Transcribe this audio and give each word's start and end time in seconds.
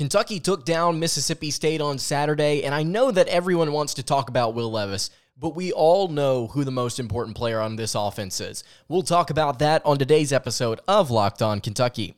Kentucky 0.00 0.40
took 0.40 0.64
down 0.64 0.98
Mississippi 0.98 1.50
State 1.50 1.82
on 1.82 1.98
Saturday, 1.98 2.64
and 2.64 2.74
I 2.74 2.82
know 2.82 3.10
that 3.10 3.28
everyone 3.28 3.70
wants 3.70 3.92
to 3.92 4.02
talk 4.02 4.30
about 4.30 4.54
Will 4.54 4.70
Levis, 4.70 5.10
but 5.38 5.54
we 5.54 5.72
all 5.72 6.08
know 6.08 6.46
who 6.46 6.64
the 6.64 6.70
most 6.70 6.98
important 6.98 7.36
player 7.36 7.60
on 7.60 7.76
this 7.76 7.94
offense 7.94 8.40
is. 8.40 8.64
We'll 8.88 9.02
talk 9.02 9.28
about 9.28 9.58
that 9.58 9.84
on 9.84 9.98
today's 9.98 10.32
episode 10.32 10.80
of 10.88 11.10
Locked 11.10 11.42
On 11.42 11.60
Kentucky. 11.60 12.14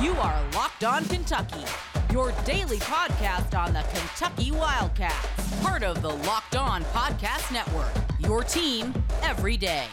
You 0.00 0.12
are 0.12 0.40
Locked 0.52 0.84
On 0.84 1.04
Kentucky, 1.06 1.64
your 2.12 2.32
daily 2.44 2.78
podcast 2.78 3.58
on 3.58 3.72
the 3.72 3.82
Kentucky 3.92 4.52
Wildcats, 4.52 5.60
part 5.60 5.82
of 5.82 6.02
the 6.02 6.10
Locked 6.10 6.54
On 6.54 6.84
Podcast 6.84 7.52
Network, 7.52 7.90
your 8.20 8.44
team 8.44 8.94
every 9.24 9.56
day. 9.56 9.88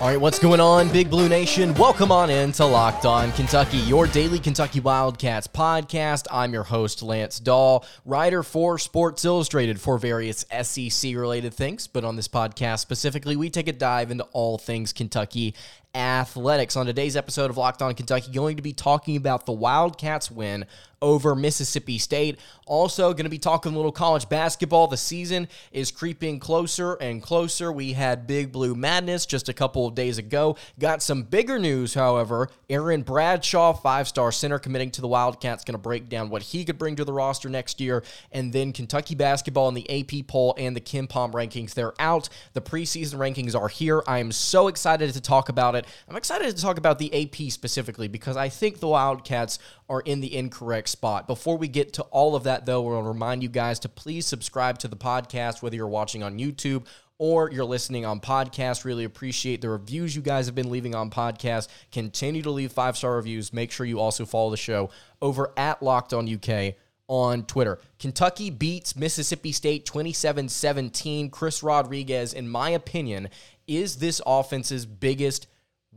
All 0.00 0.08
right, 0.08 0.18
what's 0.18 0.38
going 0.38 0.60
on, 0.60 0.88
Big 0.88 1.10
Blue 1.10 1.28
Nation? 1.28 1.74
Welcome 1.74 2.10
on 2.10 2.30
in 2.30 2.52
to 2.52 2.64
Locked 2.64 3.04
On 3.04 3.30
Kentucky, 3.32 3.76
your 3.76 4.06
daily 4.06 4.38
Kentucky 4.38 4.80
Wildcats 4.80 5.46
podcast. 5.46 6.26
I'm 6.32 6.54
your 6.54 6.62
host, 6.62 7.02
Lance 7.02 7.38
Dahl, 7.38 7.84
writer 8.06 8.42
for 8.42 8.78
Sports 8.78 9.26
Illustrated 9.26 9.78
for 9.78 9.98
various 9.98 10.46
SEC 10.62 11.14
related 11.14 11.52
things. 11.52 11.86
But 11.86 12.04
on 12.04 12.16
this 12.16 12.28
podcast 12.28 12.78
specifically, 12.78 13.36
we 13.36 13.50
take 13.50 13.68
a 13.68 13.74
dive 13.74 14.10
into 14.10 14.24
all 14.32 14.56
things 14.56 14.94
Kentucky 14.94 15.54
athletics. 15.94 16.76
On 16.76 16.86
today's 16.86 17.16
episode 17.16 17.50
of 17.50 17.56
Locked 17.56 17.82
On 17.82 17.94
Kentucky, 17.94 18.30
going 18.32 18.56
to 18.56 18.62
be 18.62 18.72
talking 18.72 19.16
about 19.16 19.46
the 19.46 19.52
Wildcats 19.52 20.30
win 20.30 20.66
over 21.02 21.34
Mississippi 21.34 21.98
State. 21.98 22.38
Also, 22.66 23.12
going 23.12 23.24
to 23.24 23.30
be 23.30 23.38
talking 23.38 23.72
a 23.72 23.76
little 23.76 23.92
college 23.92 24.28
basketball. 24.28 24.86
The 24.86 24.96
season 24.96 25.48
is 25.72 25.90
creeping 25.90 26.38
closer 26.38 26.94
and 26.94 27.22
closer. 27.22 27.72
We 27.72 27.94
had 27.94 28.26
Big 28.26 28.52
Blue 28.52 28.74
Madness 28.74 29.26
just 29.26 29.48
a 29.48 29.52
couple 29.52 29.86
of 29.86 29.94
days 29.94 30.18
ago. 30.18 30.56
Got 30.78 31.02
some 31.02 31.22
bigger 31.22 31.58
news, 31.58 31.94
however. 31.94 32.50
Aaron 32.68 33.02
Bradshaw, 33.02 33.72
five 33.72 34.08
star 34.08 34.30
center, 34.30 34.58
committing 34.58 34.90
to 34.92 35.00
the 35.00 35.08
Wildcats, 35.08 35.64
going 35.64 35.74
to 35.74 35.78
break 35.78 36.08
down 36.08 36.28
what 36.28 36.42
he 36.42 36.64
could 36.64 36.78
bring 36.78 36.96
to 36.96 37.04
the 37.04 37.12
roster 37.12 37.48
next 37.48 37.80
year. 37.80 38.04
And 38.30 38.52
then 38.52 38.72
Kentucky 38.72 39.14
basketball 39.14 39.68
in 39.68 39.74
the 39.74 39.88
AP 39.90 40.26
poll 40.26 40.54
and 40.58 40.76
the 40.76 40.80
KenPom 40.80 41.32
rankings. 41.32 41.74
They're 41.74 41.94
out. 41.98 42.28
The 42.52 42.60
preseason 42.60 43.14
rankings 43.14 43.58
are 43.58 43.68
here. 43.68 44.02
I 44.06 44.18
am 44.18 44.32
so 44.32 44.68
excited 44.68 45.12
to 45.14 45.20
talk 45.20 45.48
about 45.48 45.74
it. 45.74 45.79
I'm 46.08 46.16
excited 46.16 46.54
to 46.54 46.62
talk 46.62 46.78
about 46.78 46.98
the 46.98 47.24
AP 47.24 47.50
specifically 47.50 48.08
because 48.08 48.36
I 48.36 48.48
think 48.48 48.80
the 48.80 48.88
Wildcats 48.88 49.58
are 49.88 50.00
in 50.00 50.20
the 50.20 50.36
incorrect 50.36 50.88
spot. 50.88 51.26
Before 51.26 51.56
we 51.56 51.68
get 51.68 51.92
to 51.94 52.02
all 52.04 52.34
of 52.34 52.44
that, 52.44 52.66
though, 52.66 52.82
we'll 52.82 53.02
remind 53.02 53.42
you 53.42 53.48
guys 53.48 53.78
to 53.80 53.88
please 53.88 54.26
subscribe 54.26 54.78
to 54.78 54.88
the 54.88 54.96
podcast, 54.96 55.62
whether 55.62 55.76
you're 55.76 55.88
watching 55.88 56.22
on 56.22 56.38
YouTube 56.38 56.86
or 57.18 57.50
you're 57.50 57.64
listening 57.66 58.06
on 58.06 58.18
podcast. 58.18 58.84
Really 58.84 59.04
appreciate 59.04 59.60
the 59.60 59.68
reviews 59.68 60.16
you 60.16 60.22
guys 60.22 60.46
have 60.46 60.54
been 60.54 60.70
leaving 60.70 60.94
on 60.94 61.10
podcast. 61.10 61.68
Continue 61.92 62.42
to 62.42 62.50
leave 62.50 62.72
five 62.72 62.96
star 62.96 63.16
reviews. 63.16 63.52
Make 63.52 63.70
sure 63.70 63.84
you 63.84 64.00
also 64.00 64.24
follow 64.24 64.50
the 64.50 64.56
show 64.56 64.90
over 65.20 65.52
at 65.56 65.82
Locked 65.82 66.14
On 66.14 66.26
UK 66.32 66.74
on 67.08 67.44
Twitter. 67.44 67.78
Kentucky 67.98 68.48
beats 68.50 68.96
Mississippi 68.96 69.52
State 69.52 69.84
27 69.84 70.48
17. 70.48 71.28
Chris 71.28 71.62
Rodriguez, 71.62 72.32
in 72.32 72.48
my 72.48 72.70
opinion, 72.70 73.28
is 73.66 73.96
this 73.96 74.22
offense's 74.24 74.86
biggest 74.86 75.46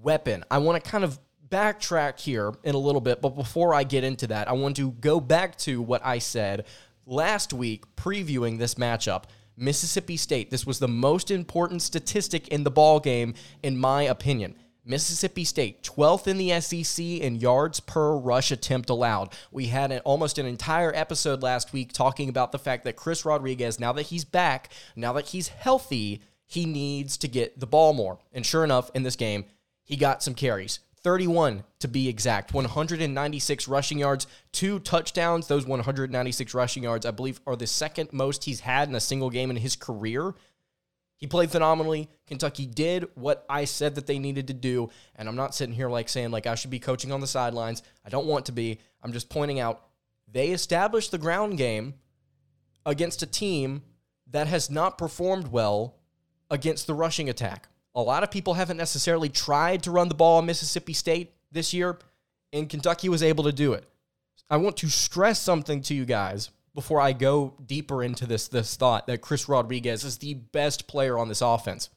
weapon. 0.04 0.44
I 0.52 0.60
want 0.60 0.84
to 0.84 0.90
kind 0.90 1.04
of 1.04 1.20
backtrack 1.50 2.20
here 2.20 2.54
in 2.64 2.76
a 2.76 2.80
little 2.80 3.02
bit, 3.02 3.22
but 3.22 3.36
before 3.36 3.74
I 3.74 3.84
get 3.84 4.04
into 4.04 4.28
that, 4.28 4.50
I 4.50 4.54
want 4.54 4.76
to 4.78 4.92
go 4.92 5.20
back 5.20 5.58
to 5.60 5.82
what 5.82 6.04
I 6.06 6.20
said 6.20 6.66
last 7.06 7.54
week 7.54 7.84
previewing 7.96 8.58
this 8.58 8.76
matchup. 8.76 9.26
Mississippi 9.56 10.18
State, 10.18 10.50
this 10.50 10.66
was 10.66 10.80
the 10.80 10.88
most 10.88 11.30
important 11.30 11.82
statistic 11.82 12.48
in 12.48 12.64
the 12.64 12.72
ball 12.72 13.00
game 13.00 13.36
in 13.62 13.78
my 13.78 14.04
opinion. 14.04 14.56
Mississippi 14.86 15.46
State, 15.46 15.84
12th 15.84 16.28
in 16.28 16.38
the 16.38 16.60
SEC 16.60 17.06
in 17.06 17.36
yards 17.36 17.80
per 17.80 18.18
rush 18.18 18.52
attempt 18.52 18.90
allowed. 18.90 19.32
We 19.50 19.68
had 19.68 19.92
an, 19.92 20.00
almost 20.00 20.38
an 20.38 20.46
entire 20.46 20.92
episode 20.94 21.42
last 21.42 21.72
week 21.72 21.94
talking 21.94 22.28
about 22.28 22.52
the 22.52 22.60
fact 22.60 22.84
that 22.84 22.98
Chris 22.98 23.24
Rodriguez, 23.24 23.80
now 23.80 23.94
that 23.94 24.04
he's 24.04 24.26
back, 24.26 24.72
now 24.96 25.14
that 25.14 25.28
he's 25.28 25.48
healthy, 25.48 26.22
he 26.46 26.66
needs 26.66 27.16
to 27.18 27.30
get 27.30 27.60
the 27.60 27.68
ball 27.68 27.94
more. 27.94 28.20
And 28.34 28.46
sure 28.46 28.66
enough, 28.66 28.92
in 28.94 29.04
this 29.04 29.16
game, 29.16 29.46
he 29.84 29.98
got 29.98 30.24
some 30.24 30.34
carries. 30.34 30.80
31 31.04 31.64
to 31.80 31.88
be 31.90 32.08
exact, 32.08 32.54
196 32.54 33.68
rushing 33.68 34.00
yards, 34.00 34.26
two 34.54 34.80
touchdowns. 34.80 35.48
Those 35.48 35.66
196 35.66 36.54
rushing 36.54 36.84
yards, 36.84 37.06
I 37.06 37.12
believe, 37.12 37.42
are 37.46 37.58
the 37.58 37.68
second 37.68 38.14
most 38.14 38.46
he's 38.46 38.62
had 38.62 38.88
in 38.88 38.96
a 38.96 39.02
single 39.02 39.30
game 39.30 39.50
in 39.50 39.58
his 39.58 39.76
career. 39.76 40.34
He 41.18 41.28
played 41.28 41.52
phenomenally. 41.52 42.10
Kentucky 42.28 42.66
did 42.66 43.08
what 43.16 43.46
I 43.50 43.66
said 43.66 43.96
that 43.96 44.08
they 44.08 44.20
needed 44.20 44.48
to 44.48 44.54
do. 44.54 44.90
And 45.16 45.28
I'm 45.28 45.36
not 45.36 45.56
sitting 45.56 45.76
here 45.76 45.90
like 45.90 46.10
saying 46.10 46.32
like 46.32 46.48
I 46.48 46.56
should 46.56 46.70
be 46.72 46.80
coaching 46.80 47.12
on 47.12 47.22
the 47.22 47.28
sidelines. 47.28 47.84
I 48.06 48.10
don't 48.10 48.26
want 48.26 48.46
to 48.48 48.52
be. 48.52 48.80
I'm 49.02 49.14
just 49.14 49.30
pointing 49.30 49.60
out 49.60 49.86
they 50.32 50.50
established 50.50 51.12
the 51.12 51.18
ground 51.18 51.58
game 51.58 51.94
against 52.86 53.24
a 53.24 53.28
team 53.28 53.84
that 54.32 54.48
has 54.48 54.70
not 54.70 54.98
performed 54.98 55.48
well 55.48 55.96
against 56.50 56.88
the 56.88 56.94
rushing 56.94 57.30
attack. 57.30 57.68
A 57.96 58.02
lot 58.02 58.24
of 58.24 58.32
people 58.32 58.56
haven't 58.56 58.78
necessarily 58.78 59.30
tried 59.30 59.84
to 59.84 59.92
run 59.92 60.10
the 60.10 60.16
ball 60.16 60.38
on 60.38 60.46
Mississippi 60.46 60.94
State 60.94 61.34
this 61.52 61.74
year, 61.74 62.00
and 62.52 62.70
Kentucky 62.70 63.10
was 63.10 63.22
able 63.22 63.44
to 63.44 63.52
do 63.52 63.74
it. 63.74 63.88
I 64.50 64.58
want 64.58 64.78
to 64.78 64.90
stress 64.90 65.40
something 65.40 65.82
to 65.84 65.94
you 65.94 66.06
guys 66.06 66.50
before 66.74 67.00
I 67.00 67.14
go 67.14 67.54
deeper 67.66 68.04
into 68.04 68.26
this, 68.26 68.48
this 68.48 68.76
thought 68.76 69.08
that 69.08 69.22
Chris 69.22 69.48
Rodriguez 69.48 70.04
is 70.04 70.18
the 70.18 70.34
best 70.34 70.88
player 70.88 71.18
on 71.18 71.28
this 71.28 71.42
offense. 71.42 71.90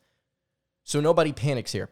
So 0.84 1.00
nobody 1.00 1.32
panics 1.32 1.72
here. 1.72 1.88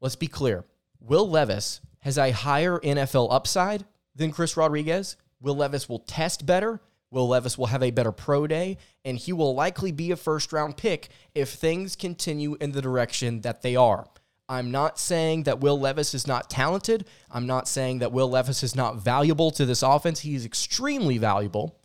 Let's 0.00 0.16
be 0.16 0.26
clear. 0.26 0.64
Will 1.00 1.28
Levis 1.28 1.80
has 2.00 2.18
a 2.18 2.30
higher 2.30 2.78
NFL 2.78 3.28
upside 3.30 3.84
than 4.14 4.32
Chris 4.32 4.56
Rodriguez. 4.56 5.16
Will 5.40 5.56
Levis 5.56 5.88
will 5.88 6.00
test 6.00 6.46
better 6.46 6.80
Will 7.14 7.28
Levis 7.28 7.56
will 7.56 7.66
have 7.66 7.82
a 7.82 7.92
better 7.92 8.12
pro 8.12 8.46
day, 8.46 8.76
and 9.04 9.16
he 9.16 9.32
will 9.32 9.54
likely 9.54 9.92
be 9.92 10.10
a 10.10 10.16
first 10.16 10.52
round 10.52 10.76
pick 10.76 11.08
if 11.34 11.50
things 11.50 11.94
continue 11.94 12.56
in 12.60 12.72
the 12.72 12.82
direction 12.82 13.42
that 13.42 13.62
they 13.62 13.76
are. 13.76 14.06
I'm 14.48 14.70
not 14.70 14.98
saying 14.98 15.44
that 15.44 15.60
Will 15.60 15.78
Levis 15.78 16.12
is 16.12 16.26
not 16.26 16.50
talented. 16.50 17.06
I'm 17.30 17.46
not 17.46 17.68
saying 17.68 18.00
that 18.00 18.12
Will 18.12 18.28
Levis 18.28 18.62
is 18.62 18.74
not 18.74 18.96
valuable 18.96 19.50
to 19.52 19.64
this 19.64 19.82
offense. 19.82 20.20
He's 20.20 20.44
extremely 20.44 21.16
valuable. 21.16 21.78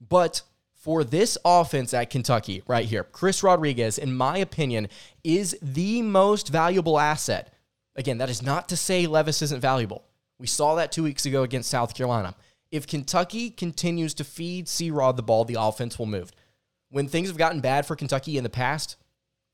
But 0.00 0.42
for 0.72 1.04
this 1.04 1.38
offense 1.44 1.94
at 1.94 2.10
Kentucky, 2.10 2.62
right 2.66 2.86
here, 2.86 3.04
Chris 3.04 3.42
Rodriguez, 3.42 3.98
in 3.98 4.16
my 4.16 4.38
opinion, 4.38 4.88
is 5.22 5.56
the 5.62 6.02
most 6.02 6.48
valuable 6.48 6.98
asset. 6.98 7.52
Again, 7.96 8.18
that 8.18 8.30
is 8.30 8.42
not 8.42 8.68
to 8.70 8.76
say 8.76 9.06
Levis 9.06 9.42
isn't 9.42 9.60
valuable. 9.60 10.04
We 10.38 10.46
saw 10.46 10.74
that 10.74 10.90
two 10.90 11.04
weeks 11.04 11.26
ago 11.26 11.42
against 11.42 11.70
South 11.70 11.94
Carolina. 11.94 12.34
If 12.74 12.88
Kentucky 12.88 13.50
continues 13.50 14.14
to 14.14 14.24
feed 14.24 14.68
C 14.68 14.90
Rod 14.90 15.16
the 15.16 15.22
ball, 15.22 15.44
the 15.44 15.58
offense 15.60 15.96
will 15.96 16.06
move. 16.06 16.32
When 16.88 17.06
things 17.06 17.28
have 17.28 17.38
gotten 17.38 17.60
bad 17.60 17.86
for 17.86 17.94
Kentucky 17.94 18.36
in 18.36 18.42
the 18.42 18.50
past, 18.50 18.96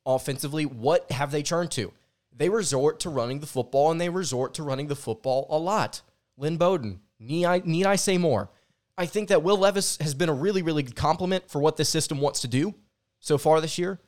offensively, 0.06 0.64
what 0.64 1.12
have 1.12 1.30
they 1.30 1.42
turned 1.42 1.70
to? 1.72 1.92
They 2.34 2.48
resort 2.48 2.98
to 3.00 3.10
running 3.10 3.40
the 3.40 3.46
football, 3.46 3.90
and 3.90 4.00
they 4.00 4.08
resort 4.08 4.54
to 4.54 4.62
running 4.62 4.86
the 4.86 4.96
football 4.96 5.46
a 5.50 5.58
lot. 5.58 6.00
Lynn 6.38 6.56
Bowden, 6.56 7.00
need 7.18 7.44
I, 7.44 7.60
need 7.62 7.84
I 7.84 7.96
say 7.96 8.16
more? 8.16 8.48
I 8.96 9.04
think 9.04 9.28
that 9.28 9.42
Will 9.42 9.58
Levis 9.58 9.98
has 10.00 10.14
been 10.14 10.30
a 10.30 10.34
really, 10.34 10.62
really 10.62 10.82
good 10.82 10.96
complement 10.96 11.50
for 11.50 11.60
what 11.60 11.76
this 11.76 11.90
system 11.90 12.22
wants 12.22 12.40
to 12.40 12.48
do 12.48 12.74
so 13.18 13.36
far 13.36 13.60
this 13.60 13.76
year. 13.76 14.00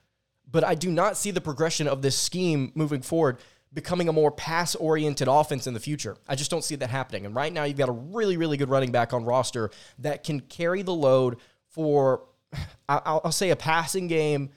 But 0.51 0.65
I 0.65 0.75
do 0.75 0.91
not 0.91 1.19
see 1.19 1.33
the 1.33 1.43
progression 1.43 1.87
of 1.87 2.01
this 2.01 2.19
scheme 2.19 2.73
moving 2.75 3.03
forward 3.03 3.41
becoming 3.75 4.09
a 4.09 4.13
more 4.13 4.31
pass 4.31 4.75
oriented 4.75 5.29
offense 5.29 5.67
in 5.67 5.75
the 5.75 5.81
future. 5.81 6.17
I 6.29 6.35
just 6.35 6.51
don't 6.51 6.65
see 6.65 6.77
that 6.77 6.91
happening. 6.91 7.25
And 7.27 7.35
right 7.35 7.53
now, 7.53 7.65
you've 7.65 7.79
got 7.79 7.89
a 7.89 7.93
really, 7.93 8.37
really 8.37 8.57
good 8.57 8.69
running 8.69 8.93
back 8.93 9.13
on 9.13 9.25
roster 9.25 9.71
that 9.99 10.25
can 10.25 10.41
carry 10.41 10.83
the 10.83 10.95
load 10.95 11.39
for, 11.69 12.25
I'll, 12.89 13.33
say, 13.33 13.51
a 13.51 13.57
passing 13.57 14.09
game 14.09 14.51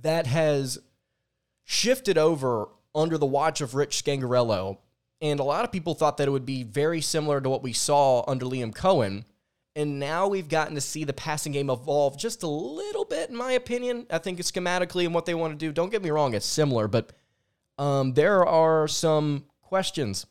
that 0.00 0.26
has 0.26 0.78
shifted 1.64 2.16
over 2.16 2.68
under 2.94 3.18
the 3.18 3.26
watch 3.26 3.60
of 3.60 3.74
Rich 3.74 4.02
Scangarello. 4.02 4.78
And 5.20 5.38
a 5.38 5.44
lot 5.44 5.64
of 5.64 5.70
people 5.70 5.94
thought 5.94 6.16
that 6.16 6.28
it 6.28 6.32
would 6.32 6.46
be 6.46 6.62
very 6.62 7.00
similar 7.00 7.40
to 7.40 7.48
what 7.48 7.62
we 7.62 7.72
saw 7.72 8.24
under 8.26 8.46
Liam 8.46 8.74
Coen. 8.74 9.24
And 9.76 9.98
now 9.98 10.28
we've 10.28 10.48
gotten 10.48 10.74
to 10.74 10.80
see 10.80 11.04
the 11.04 11.12
passing 11.12 11.52
game 11.52 11.70
evolve 11.70 12.18
just 12.18 12.42
a 12.42 12.48
little 12.48 13.04
bit, 13.04 13.30
in 13.30 13.36
my 13.36 13.52
opinion. 13.52 14.06
I 14.10 14.18
think 14.18 14.38
schematically 14.40 15.04
and 15.04 15.14
what 15.14 15.24
they 15.24 15.34
want 15.34 15.52
to 15.52 15.56
do. 15.56 15.72
Don't 15.72 15.90
get 15.90 16.02
me 16.02 16.10
wrong, 16.10 16.34
it's 16.34 16.44
similar, 16.44 16.88
but 16.88 17.12
um, 17.82 18.12
there 18.14 18.46
are 18.46 18.86
some 18.86 19.44
questions, 19.60 20.24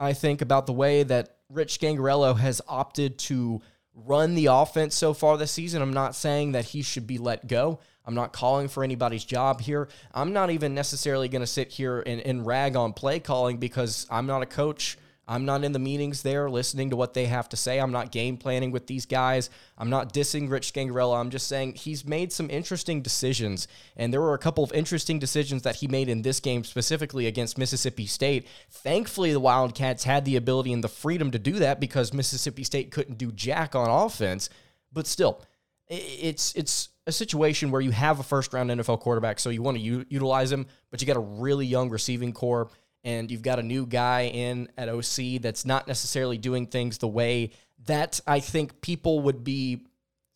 I 0.00 0.14
think, 0.14 0.42
about 0.42 0.66
the 0.66 0.72
way 0.72 1.04
that 1.04 1.36
Rich 1.48 1.78
Scangarello 1.78 2.36
has 2.36 2.60
opted 2.66 3.18
to 3.20 3.62
run 3.94 4.34
the 4.34 4.46
offense 4.46 4.96
so 4.96 5.14
far 5.14 5.36
this 5.36 5.52
season. 5.52 5.80
I'm 5.80 5.92
not 5.92 6.16
saying 6.16 6.52
that 6.52 6.64
he 6.64 6.82
should 6.82 7.06
be 7.06 7.16
let 7.16 7.46
go. 7.46 7.78
I'm 8.04 8.14
not 8.14 8.32
calling 8.32 8.66
for 8.66 8.82
anybody's 8.82 9.24
job 9.24 9.60
here. 9.60 9.88
I'm 10.12 10.32
not 10.32 10.50
even 10.50 10.74
necessarily 10.74 11.28
going 11.28 11.40
to 11.40 11.46
sit 11.46 11.70
here 11.70 12.02
and, 12.04 12.20
and 12.20 12.44
rag 12.44 12.74
on 12.74 12.94
play 12.94 13.20
calling 13.20 13.58
because 13.58 14.04
I'm 14.10 14.26
not 14.26 14.42
a 14.42 14.46
coach. 14.46 14.98
I'm 15.30 15.44
not 15.44 15.62
in 15.62 15.72
the 15.72 15.78
meetings 15.78 16.22
there 16.22 16.48
listening 16.48 16.88
to 16.88 16.96
what 16.96 17.12
they 17.12 17.26
have 17.26 17.50
to 17.50 17.56
say. 17.56 17.78
I'm 17.78 17.92
not 17.92 18.10
game 18.10 18.38
planning 18.38 18.70
with 18.70 18.86
these 18.86 19.04
guys. 19.04 19.50
I'm 19.76 19.90
not 19.90 20.14
dissing 20.14 20.50
Rich 20.50 20.72
Scangarello. 20.72 21.20
I'm 21.20 21.28
just 21.28 21.46
saying 21.46 21.74
he's 21.74 22.06
made 22.06 22.32
some 22.32 22.48
interesting 22.48 23.02
decisions. 23.02 23.68
And 23.94 24.10
there 24.10 24.22
were 24.22 24.32
a 24.32 24.38
couple 24.38 24.64
of 24.64 24.72
interesting 24.72 25.18
decisions 25.18 25.62
that 25.62 25.76
he 25.76 25.86
made 25.86 26.08
in 26.08 26.22
this 26.22 26.40
game, 26.40 26.64
specifically 26.64 27.26
against 27.26 27.58
Mississippi 27.58 28.06
State. 28.06 28.46
Thankfully, 28.70 29.32
the 29.32 29.40
Wildcats 29.40 30.04
had 30.04 30.24
the 30.24 30.36
ability 30.36 30.72
and 30.72 30.82
the 30.82 30.88
freedom 30.88 31.30
to 31.32 31.38
do 31.38 31.52
that 31.54 31.78
because 31.78 32.14
Mississippi 32.14 32.64
State 32.64 32.90
couldn't 32.90 33.18
do 33.18 33.30
jack 33.30 33.74
on 33.74 33.90
offense. 33.90 34.48
But 34.90 35.06
still, 35.06 35.42
it's 35.88 36.54
it's 36.54 36.88
a 37.06 37.12
situation 37.12 37.70
where 37.70 37.82
you 37.82 37.90
have 37.90 38.18
a 38.18 38.22
first 38.22 38.54
round 38.54 38.70
NFL 38.70 39.00
quarterback, 39.00 39.38
so 39.38 39.50
you 39.50 39.60
want 39.60 39.76
to 39.76 39.82
u- 39.82 40.06
utilize 40.08 40.50
him, 40.50 40.66
but 40.90 41.00
you 41.00 41.06
got 41.06 41.16
a 41.16 41.20
really 41.20 41.66
young 41.66 41.90
receiving 41.90 42.32
corps 42.32 42.70
and 43.04 43.30
you've 43.30 43.42
got 43.42 43.58
a 43.58 43.62
new 43.62 43.86
guy 43.86 44.26
in 44.26 44.68
at 44.76 44.88
OC 44.88 45.40
that's 45.40 45.64
not 45.64 45.86
necessarily 45.86 46.38
doing 46.38 46.66
things 46.66 46.98
the 46.98 47.08
way 47.08 47.50
that 47.86 48.20
I 48.26 48.40
think 48.40 48.80
people 48.80 49.20
would 49.20 49.44
be 49.44 49.86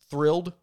thrilled. 0.09 0.53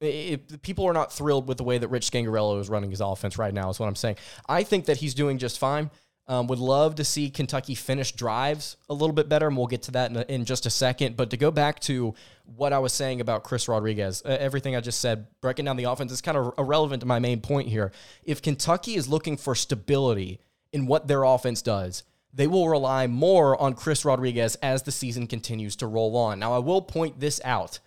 If 0.00 0.62
people 0.62 0.86
are 0.86 0.92
not 0.92 1.12
thrilled 1.12 1.46
with 1.46 1.58
the 1.58 1.64
way 1.64 1.78
that 1.78 1.88
Rich 1.88 2.10
Scangarello 2.10 2.60
is 2.60 2.68
running 2.68 2.90
his 2.90 3.00
offense 3.00 3.38
right 3.38 3.54
now, 3.54 3.70
is 3.70 3.78
what 3.78 3.86
I'm 3.86 3.94
saying. 3.94 4.16
I 4.48 4.64
think 4.64 4.86
that 4.86 4.98
he's 4.98 5.14
doing 5.14 5.38
just 5.38 5.58
fine. 5.58 5.90
Um, 6.26 6.46
would 6.46 6.58
love 6.58 6.94
to 6.94 7.04
see 7.04 7.28
Kentucky 7.28 7.74
finish 7.74 8.12
drives 8.12 8.78
a 8.88 8.94
little 8.94 9.12
bit 9.12 9.28
better, 9.28 9.46
and 9.46 9.56
we'll 9.58 9.66
get 9.66 9.82
to 9.82 9.90
that 9.92 10.10
in, 10.10 10.16
a, 10.16 10.22
in 10.22 10.44
just 10.46 10.64
a 10.64 10.70
second. 10.70 11.18
But 11.18 11.28
to 11.30 11.36
go 11.36 11.50
back 11.50 11.80
to 11.80 12.14
what 12.44 12.72
I 12.72 12.78
was 12.78 12.94
saying 12.94 13.20
about 13.20 13.44
Chris 13.44 13.68
Rodriguez, 13.68 14.22
uh, 14.24 14.36
everything 14.40 14.74
I 14.74 14.80
just 14.80 15.00
said, 15.00 15.26
breaking 15.42 15.66
down 15.66 15.76
the 15.76 15.84
offense 15.84 16.12
is 16.12 16.22
kind 16.22 16.38
of 16.38 16.54
irrelevant 16.56 17.00
to 17.00 17.06
my 17.06 17.18
main 17.18 17.42
point 17.42 17.68
here. 17.68 17.92
If 18.24 18.40
Kentucky 18.40 18.94
is 18.94 19.06
looking 19.06 19.36
for 19.36 19.54
stability 19.54 20.40
in 20.74 20.86
what 20.86 21.06
their 21.06 21.22
offense 21.22 21.62
does, 21.62 22.02
they 22.34 22.48
will 22.48 22.68
rely 22.68 23.06
more 23.06 23.58
on 23.62 23.74
Chris 23.74 24.04
Rodriguez 24.04 24.56
as 24.56 24.82
the 24.82 24.90
season 24.90 25.28
continues 25.28 25.76
to 25.76 25.86
roll 25.86 26.16
on. 26.16 26.40
Now, 26.40 26.52
I 26.52 26.58
will 26.58 26.82
point 26.82 27.20
this 27.20 27.40
out. 27.44 27.78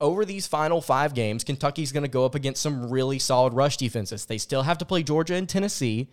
Over 0.00 0.24
these 0.24 0.46
final 0.46 0.80
five 0.80 1.12
games, 1.12 1.44
Kentucky's 1.44 1.92
going 1.92 2.04
to 2.04 2.08
go 2.08 2.24
up 2.24 2.34
against 2.34 2.62
some 2.62 2.88
really 2.90 3.18
solid 3.18 3.52
rush 3.52 3.76
defenses. 3.76 4.24
They 4.24 4.38
still 4.38 4.62
have 4.62 4.78
to 4.78 4.86
play 4.86 5.02
Georgia 5.02 5.34
and 5.34 5.48
Tennessee. 5.48 6.08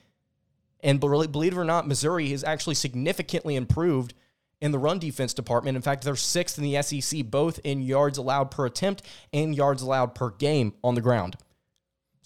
And 0.82 1.00
believe 1.00 1.54
it 1.54 1.58
or 1.58 1.64
not, 1.64 1.88
Missouri 1.88 2.30
has 2.32 2.44
actually 2.44 2.76
significantly 2.76 3.56
improved 3.56 4.14
in 4.60 4.72
the 4.72 4.80
run 4.80 5.00
defense 5.00 5.34
department. 5.34 5.78
In 5.78 5.82
fact, 5.82 6.04
they're 6.04 6.16
sixth 6.18 6.58
in 6.58 6.64
the 6.64 6.82
SEC, 6.82 7.26
both 7.26 7.60
in 7.64 7.82
yards 7.82 8.18
allowed 8.18 8.52
per 8.52 8.66
attempt 8.66 9.02
and 9.32 9.56
yards 9.56 9.82
allowed 9.82 10.14
per 10.14 10.32
game 10.32 10.74
on 10.84 10.96
the 10.96 11.02
ground. 11.02 11.38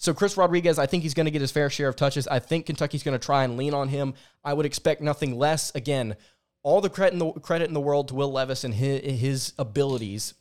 So 0.00 0.14
Chris 0.14 0.38
Rodriguez, 0.38 0.78
I 0.78 0.86
think 0.86 1.02
he's 1.02 1.12
going 1.12 1.26
to 1.26 1.30
get 1.30 1.42
his 1.42 1.50
fair 1.50 1.68
share 1.68 1.88
of 1.88 1.94
touches. 1.94 2.26
I 2.26 2.38
think 2.38 2.64
Kentucky's 2.64 3.02
going 3.02 3.18
to 3.18 3.24
try 3.24 3.44
and 3.44 3.58
lean 3.58 3.74
on 3.74 3.88
him. 3.88 4.14
I 4.42 4.54
would 4.54 4.64
expect 4.64 5.02
nothing 5.02 5.36
less. 5.36 5.74
Again, 5.74 6.16
all 6.62 6.80
the 6.80 6.88
credit 6.88 7.12
in 7.12 7.18
the 7.18 7.32
credit 7.32 7.68
in 7.68 7.74
the 7.74 7.82
world 7.82 8.08
to 8.08 8.14
Will 8.14 8.32
Levis 8.32 8.64
and 8.64 8.72
his, 8.72 9.20
his 9.20 9.52
abilities. 9.58 10.32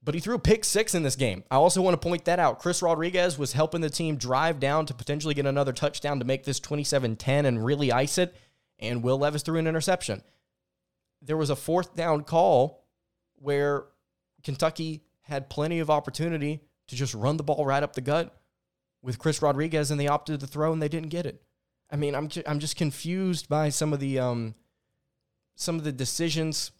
But 0.00 0.14
he 0.14 0.20
threw 0.20 0.36
a 0.36 0.38
pick 0.38 0.64
six 0.64 0.94
in 0.94 1.02
this 1.02 1.16
game. 1.16 1.42
I 1.50 1.56
also 1.56 1.82
want 1.82 2.00
to 2.00 2.08
point 2.08 2.24
that 2.26 2.38
out. 2.38 2.60
Chris 2.60 2.82
Rodriguez 2.82 3.36
was 3.36 3.52
helping 3.52 3.80
the 3.80 3.90
team 3.90 4.16
drive 4.16 4.60
down 4.60 4.86
to 4.86 4.94
potentially 4.94 5.34
get 5.34 5.46
another 5.46 5.72
touchdown 5.72 6.20
to 6.20 6.24
make 6.24 6.44
this 6.44 6.60
27 6.60 7.16
10 7.16 7.46
and 7.46 7.64
really 7.64 7.90
ice 7.90 8.16
it. 8.16 8.32
And 8.78 9.02
Will 9.02 9.18
Levis 9.18 9.42
threw 9.42 9.58
an 9.58 9.66
interception. 9.66 10.22
There 11.20 11.36
was 11.36 11.50
a 11.50 11.56
fourth 11.56 11.96
down 11.96 12.22
call 12.22 12.86
where 13.34 13.86
Kentucky 14.44 15.02
had 15.22 15.50
plenty 15.50 15.80
of 15.80 15.90
opportunity 15.90 16.60
to 16.86 16.94
just 16.94 17.12
run 17.12 17.38
the 17.38 17.42
ball 17.42 17.66
right 17.66 17.82
up 17.82 17.94
the 17.94 18.00
gut 18.00 18.38
with 19.02 19.18
Chris 19.18 19.42
Rodriguez 19.42 19.90
and 19.90 20.00
they 20.00 20.08
opted 20.08 20.40
to 20.40 20.46
throw 20.46 20.72
and 20.72 20.80
they 20.80 20.88
didn't 20.88 21.10
get 21.10 21.26
it. 21.26 21.42
I 21.90 21.96
mean, 21.96 22.14
I'm 22.14 22.28
just, 22.28 22.48
I'm 22.48 22.58
just 22.58 22.76
confused 22.76 23.48
by 23.48 23.68
some 23.68 23.92
of 23.92 24.00
the 24.00 24.18
um, 24.18 24.54
some 25.56 25.76
of 25.76 25.84
the 25.84 25.92
decisions. 25.92 26.70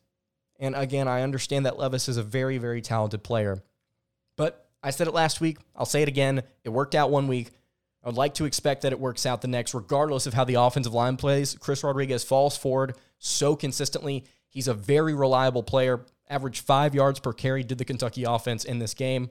And 0.58 0.74
again, 0.74 1.08
I 1.08 1.22
understand 1.22 1.66
that 1.66 1.78
Levis 1.78 2.08
is 2.08 2.16
a 2.16 2.22
very 2.22 2.58
very 2.58 2.80
talented 2.80 3.22
player, 3.22 3.62
but 4.36 4.68
I 4.82 4.90
said 4.90 5.08
it 5.08 5.14
last 5.14 5.40
week. 5.40 5.58
I'll 5.76 5.84
say 5.86 6.02
it 6.02 6.08
again. 6.08 6.42
It 6.64 6.70
worked 6.70 6.94
out 6.94 7.10
one 7.10 7.28
week. 7.28 7.50
I 8.02 8.08
would 8.08 8.16
like 8.16 8.34
to 8.34 8.46
expect 8.46 8.82
that 8.82 8.92
it 8.92 8.98
works 8.98 9.26
out 9.26 9.42
the 9.42 9.48
next, 9.48 9.74
regardless 9.74 10.26
of 10.26 10.34
how 10.34 10.44
the 10.44 10.54
offensive 10.54 10.94
line 10.94 11.16
plays. 11.16 11.56
Chris 11.60 11.84
Rodriguez 11.84 12.24
falls 12.24 12.56
forward 12.56 12.96
so 13.18 13.54
consistently. 13.54 14.24
He's 14.48 14.66
a 14.66 14.74
very 14.74 15.14
reliable 15.14 15.62
player. 15.62 16.04
Averaged 16.28 16.64
five 16.64 16.96
yards 16.96 17.20
per 17.20 17.32
carry 17.32 17.62
did 17.62 17.78
the 17.78 17.84
Kentucky 17.84 18.24
offense 18.24 18.64
in 18.64 18.80
this 18.80 18.94
game. 18.94 19.30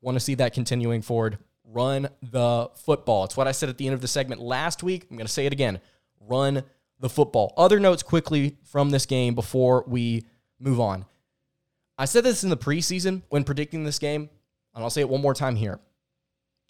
Want 0.00 0.14
to 0.14 0.20
see 0.20 0.34
that 0.36 0.54
continuing 0.54 1.02
forward 1.02 1.38
run 1.70 2.08
the 2.22 2.70
football. 2.74 3.24
It's 3.24 3.36
what 3.36 3.46
I 3.46 3.52
said 3.52 3.68
at 3.68 3.78
the 3.78 3.86
end 3.86 3.94
of 3.94 4.00
the 4.00 4.08
segment 4.08 4.40
last 4.40 4.82
week. 4.82 5.06
I'm 5.10 5.16
going 5.16 5.26
to 5.26 5.32
say 5.32 5.46
it 5.46 5.52
again 5.52 5.80
run 6.20 6.62
the 7.00 7.08
football. 7.08 7.54
Other 7.56 7.78
notes 7.78 8.02
quickly 8.02 8.56
from 8.64 8.90
this 8.90 9.06
game 9.06 9.34
before 9.34 9.84
we 9.86 10.26
move 10.58 10.80
on. 10.80 11.06
I 11.96 12.04
said 12.04 12.24
this 12.24 12.44
in 12.44 12.50
the 12.50 12.56
preseason 12.56 13.22
when 13.28 13.44
predicting 13.44 13.84
this 13.84 13.98
game, 13.98 14.28
and 14.74 14.84
I'll 14.84 14.90
say 14.90 15.00
it 15.00 15.08
one 15.08 15.22
more 15.22 15.34
time 15.34 15.56
here. 15.56 15.80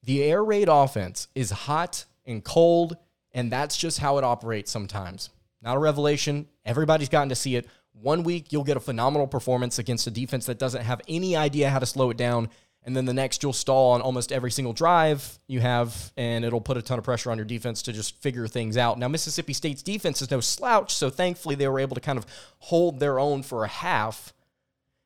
The 0.04 0.22
air 0.22 0.44
raid 0.44 0.68
offense 0.70 1.28
is 1.34 1.50
hot 1.50 2.04
and 2.24 2.44
cold, 2.44 2.96
and 3.32 3.50
that's 3.50 3.76
just 3.76 3.98
how 3.98 4.18
it 4.18 4.24
operates 4.24 4.70
sometimes. 4.70 5.30
Not 5.60 5.76
a 5.76 5.80
revelation. 5.80 6.46
Everybody's 6.64 7.08
gotten 7.08 7.28
to 7.30 7.34
see 7.34 7.56
it. 7.56 7.66
One 7.92 8.22
week, 8.22 8.52
you'll 8.52 8.64
get 8.64 8.76
a 8.76 8.80
phenomenal 8.80 9.26
performance 9.26 9.78
against 9.78 10.06
a 10.06 10.10
defense 10.10 10.46
that 10.46 10.58
doesn't 10.58 10.82
have 10.82 11.00
any 11.08 11.36
idea 11.36 11.68
how 11.68 11.80
to 11.80 11.86
slow 11.86 12.10
it 12.10 12.16
down 12.16 12.48
and 12.88 12.96
then 12.96 13.04
the 13.04 13.12
next 13.12 13.42
you'll 13.42 13.52
stall 13.52 13.90
on 13.90 14.00
almost 14.00 14.32
every 14.32 14.50
single 14.50 14.72
drive 14.72 15.38
you 15.46 15.60
have, 15.60 16.10
and 16.16 16.42
it'll 16.42 16.58
put 16.58 16.78
a 16.78 16.82
ton 16.82 16.98
of 16.98 17.04
pressure 17.04 17.30
on 17.30 17.36
your 17.36 17.44
defense 17.44 17.82
to 17.82 17.92
just 17.92 18.16
figure 18.22 18.48
things 18.48 18.78
out. 18.78 18.98
Now, 18.98 19.08
Mississippi 19.08 19.52
State's 19.52 19.82
defense 19.82 20.22
is 20.22 20.30
no 20.30 20.40
slouch, 20.40 20.94
so 20.94 21.10
thankfully 21.10 21.54
they 21.54 21.68
were 21.68 21.80
able 21.80 21.96
to 21.96 22.00
kind 22.00 22.16
of 22.16 22.24
hold 22.60 22.98
their 22.98 23.18
own 23.18 23.42
for 23.42 23.62
a 23.62 23.68
half. 23.68 24.32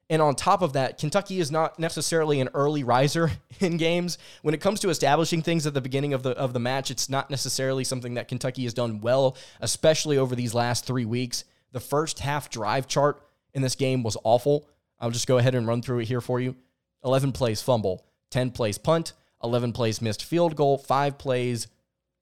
And 0.09 0.23
on 0.23 0.37
top 0.37 0.63
of 0.63 0.75
that, 0.75 0.97
Kentucky 0.97 1.41
is 1.41 1.51
not 1.51 1.81
necessarily 1.81 2.41
an 2.41 2.51
early 2.55 2.85
riser 2.85 3.33
in 3.59 3.79
games. 3.79 4.17
When 4.43 4.55
it 4.55 4.61
comes 4.61 4.79
to 4.79 4.89
establishing 4.89 5.43
things 5.43 5.67
at 5.67 5.75
the 5.75 5.81
beginning 5.81 6.15
of 6.15 6.23
the 6.23 6.39
of 6.39 6.53
the 6.53 6.61
match, 6.61 6.93
it's 6.93 7.11
not 7.11 7.31
necessarily 7.31 7.83
something 7.83 8.15
that 8.15 8.29
Kentucky 8.29 8.63
has 8.63 8.75
done 8.75 9.01
well, 9.01 9.37
especially 9.61 10.19
over 10.19 10.37
these 10.37 10.55
last 10.55 10.87
three 10.87 11.05
weeks. 11.05 11.43
The 11.73 11.81
first 11.81 12.21
half 12.21 12.49
drive 12.49 12.87
chart 12.87 13.21
in 13.55 13.63
this 13.63 13.75
game 13.75 14.05
was 14.05 14.17
awful. 14.23 14.69
I'll 15.01 15.11
just 15.11 15.27
go 15.27 15.39
ahead 15.39 15.57
and 15.57 15.67
run 15.67 15.83
through 15.83 15.99
it 15.99 16.07
here 16.07 16.21
for 16.21 16.39
you. 16.39 16.55
11 17.05 17.33
plays 17.33 17.61
fumble, 17.61 18.05
10 18.31 18.51
plays 18.51 18.79
punt, 18.79 19.13
11 19.43 19.73
plays 19.73 20.01
missed 20.01 20.25
field 20.25 20.57
goal, 20.57 20.79
5 20.79 21.19
plays 21.19 21.67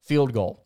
field 0.01 0.33
goal. 0.33 0.65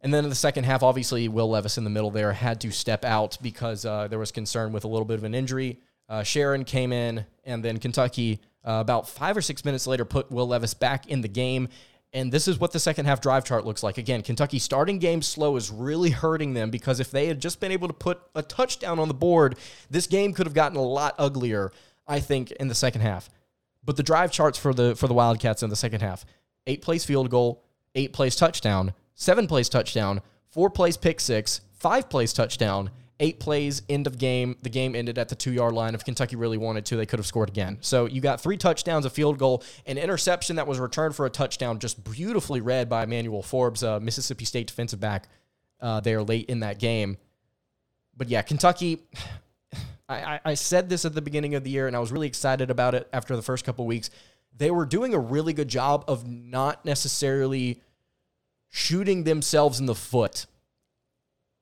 And 0.00 0.12
then 0.12 0.24
in 0.24 0.30
the 0.30 0.36
second 0.36 0.64
half, 0.64 0.82
obviously, 0.82 1.28
Will 1.28 1.48
Levis 1.48 1.78
in 1.78 1.84
the 1.84 1.90
middle 1.90 2.10
there 2.10 2.32
had 2.32 2.60
to 2.62 2.72
step 2.72 3.04
out 3.04 3.38
because 3.40 3.84
uh, 3.84 4.08
there 4.08 4.18
was 4.18 4.32
concern 4.32 4.72
with 4.72 4.84
a 4.84 4.88
little 4.88 5.04
bit 5.04 5.18
of 5.18 5.24
an 5.24 5.34
injury. 5.34 5.78
Uh, 6.08 6.22
Sheron 6.22 6.66
came 6.66 6.92
in, 6.92 7.24
and 7.44 7.64
then 7.64 7.78
Kentucky, 7.78 8.40
uh, 8.66 8.78
about 8.80 9.08
five 9.08 9.36
or 9.36 9.40
six 9.40 9.64
minutes 9.64 9.86
later, 9.86 10.04
put 10.04 10.30
Will 10.30 10.48
Levis 10.48 10.74
back 10.74 11.06
in 11.06 11.20
the 11.20 11.28
game. 11.28 11.68
And 12.12 12.30
this 12.30 12.46
is 12.46 12.58
what 12.58 12.72
the 12.72 12.80
second 12.80 13.06
half 13.06 13.20
drive 13.20 13.44
chart 13.44 13.64
looks 13.64 13.82
like. 13.82 13.96
Again, 13.96 14.22
Kentucky 14.22 14.58
starting 14.58 14.98
game 14.98 15.22
slow 15.22 15.56
is 15.56 15.70
really 15.70 16.10
hurting 16.10 16.52
them 16.52 16.70
because 16.70 17.00
if 17.00 17.10
they 17.10 17.26
had 17.26 17.40
just 17.40 17.58
been 17.58 17.72
able 17.72 17.88
to 17.88 17.94
put 17.94 18.20
a 18.34 18.42
touchdown 18.42 18.98
on 18.98 19.08
the 19.08 19.14
board, 19.14 19.56
this 19.88 20.06
game 20.06 20.34
could 20.34 20.46
have 20.46 20.52
gotten 20.52 20.76
a 20.76 20.82
lot 20.82 21.14
uglier. 21.16 21.72
I 22.06 22.20
think, 22.20 22.50
in 22.52 22.68
the 22.68 22.74
second 22.74 23.00
half. 23.00 23.30
But 23.84 23.96
the 23.96 24.02
drive 24.02 24.30
charts 24.30 24.58
for 24.58 24.72
the 24.72 24.94
for 24.94 25.08
the 25.08 25.14
Wildcats 25.14 25.62
in 25.62 25.70
the 25.70 25.76
second 25.76 26.00
half: 26.00 26.24
eight 26.66 26.82
plays 26.82 27.04
field 27.04 27.30
goal, 27.30 27.64
eight 27.94 28.12
plays 28.12 28.36
touchdown, 28.36 28.94
seven 29.14 29.46
plays 29.46 29.68
touchdown, 29.68 30.22
four 30.50 30.70
plays 30.70 30.96
pick 30.96 31.20
six, 31.20 31.60
five 31.72 32.08
plays 32.08 32.32
touchdown, 32.32 32.90
eight 33.20 33.40
plays 33.40 33.82
end 33.88 34.06
of 34.06 34.18
game. 34.18 34.56
The 34.62 34.68
game 34.68 34.94
ended 34.94 35.18
at 35.18 35.28
the 35.28 35.34
two 35.34 35.52
yard 35.52 35.74
line. 35.74 35.94
If 35.94 36.04
Kentucky 36.04 36.36
really 36.36 36.58
wanted 36.58 36.84
to, 36.86 36.96
they 36.96 37.06
could 37.06 37.18
have 37.18 37.26
scored 37.26 37.48
again. 37.48 37.78
So 37.80 38.06
you 38.06 38.20
got 38.20 38.40
three 38.40 38.56
touchdowns, 38.56 39.04
a 39.04 39.10
field 39.10 39.38
goal, 39.38 39.62
an 39.86 39.98
interception 39.98 40.56
that 40.56 40.66
was 40.66 40.78
returned 40.78 41.16
for 41.16 41.26
a 41.26 41.30
touchdown, 41.30 41.78
just 41.78 42.04
beautifully 42.04 42.60
read 42.60 42.88
by 42.88 43.04
Emmanuel 43.04 43.42
Forbes, 43.42 43.82
uh, 43.82 44.00
Mississippi 44.00 44.44
State 44.44 44.66
defensive 44.66 45.00
back, 45.00 45.28
uh, 45.80 46.00
there 46.00 46.22
late 46.22 46.46
in 46.48 46.60
that 46.60 46.78
game. 46.78 47.16
But 48.16 48.28
yeah, 48.28 48.42
Kentucky. 48.42 49.00
I, 50.12 50.40
I 50.44 50.54
said 50.54 50.88
this 50.88 51.04
at 51.04 51.14
the 51.14 51.22
beginning 51.22 51.54
of 51.54 51.64
the 51.64 51.70
year, 51.70 51.86
and 51.86 51.96
I 51.96 51.98
was 51.98 52.12
really 52.12 52.26
excited 52.26 52.70
about 52.70 52.94
it 52.94 53.08
after 53.12 53.36
the 53.36 53.42
first 53.42 53.64
couple 53.64 53.86
weeks. 53.86 54.10
They 54.56 54.70
were 54.70 54.86
doing 54.86 55.14
a 55.14 55.18
really 55.18 55.52
good 55.52 55.68
job 55.68 56.04
of 56.08 56.26
not 56.26 56.84
necessarily 56.84 57.80
shooting 58.68 59.24
themselves 59.24 59.80
in 59.80 59.86
the 59.86 59.94
foot. 59.94 60.46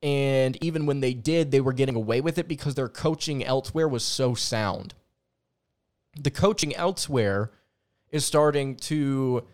And 0.03 0.63
even 0.63 0.87
when 0.87 1.01
they 1.01 1.13
did, 1.13 1.51
they 1.51 1.61
were 1.61 1.73
getting 1.73 1.95
away 1.95 2.21
with 2.21 2.39
it 2.39 2.49
because 2.49 2.75
their 2.75 2.89
coaching 2.89 3.45
elsewhere 3.45 3.89
was 3.89 4.03
so 4.03 4.35
sound. 4.35 4.95
The 6.19 6.31
coaching 6.31 6.75
elsewhere 6.75 7.51
is 8.11 8.25
starting 8.25 8.77
to 8.77 9.45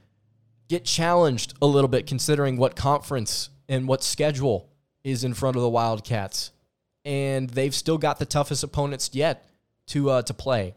get 0.69 0.85
challenged 0.85 1.55
a 1.61 1.67
little 1.67 1.89
bit 1.89 2.07
considering 2.07 2.57
what 2.57 2.77
conference 2.77 3.51
and 3.69 3.89
what 3.89 4.03
schedule 4.03 4.69
is 5.05 5.25
in 5.25 5.35
front 5.35 5.57
of 5.57 5.63
the 5.63 5.69
Wildcats 5.69 6.53
and 7.07 7.49
they've 7.49 7.75
still 7.75 7.97
got 7.97 8.19
the 8.19 8.27
toughest 8.27 8.65
opponents 8.65 9.11
yet 9.15 9.49
to 9.87 10.11
uh, 10.11 10.23
to 10.23 10.35
play. 10.35 10.75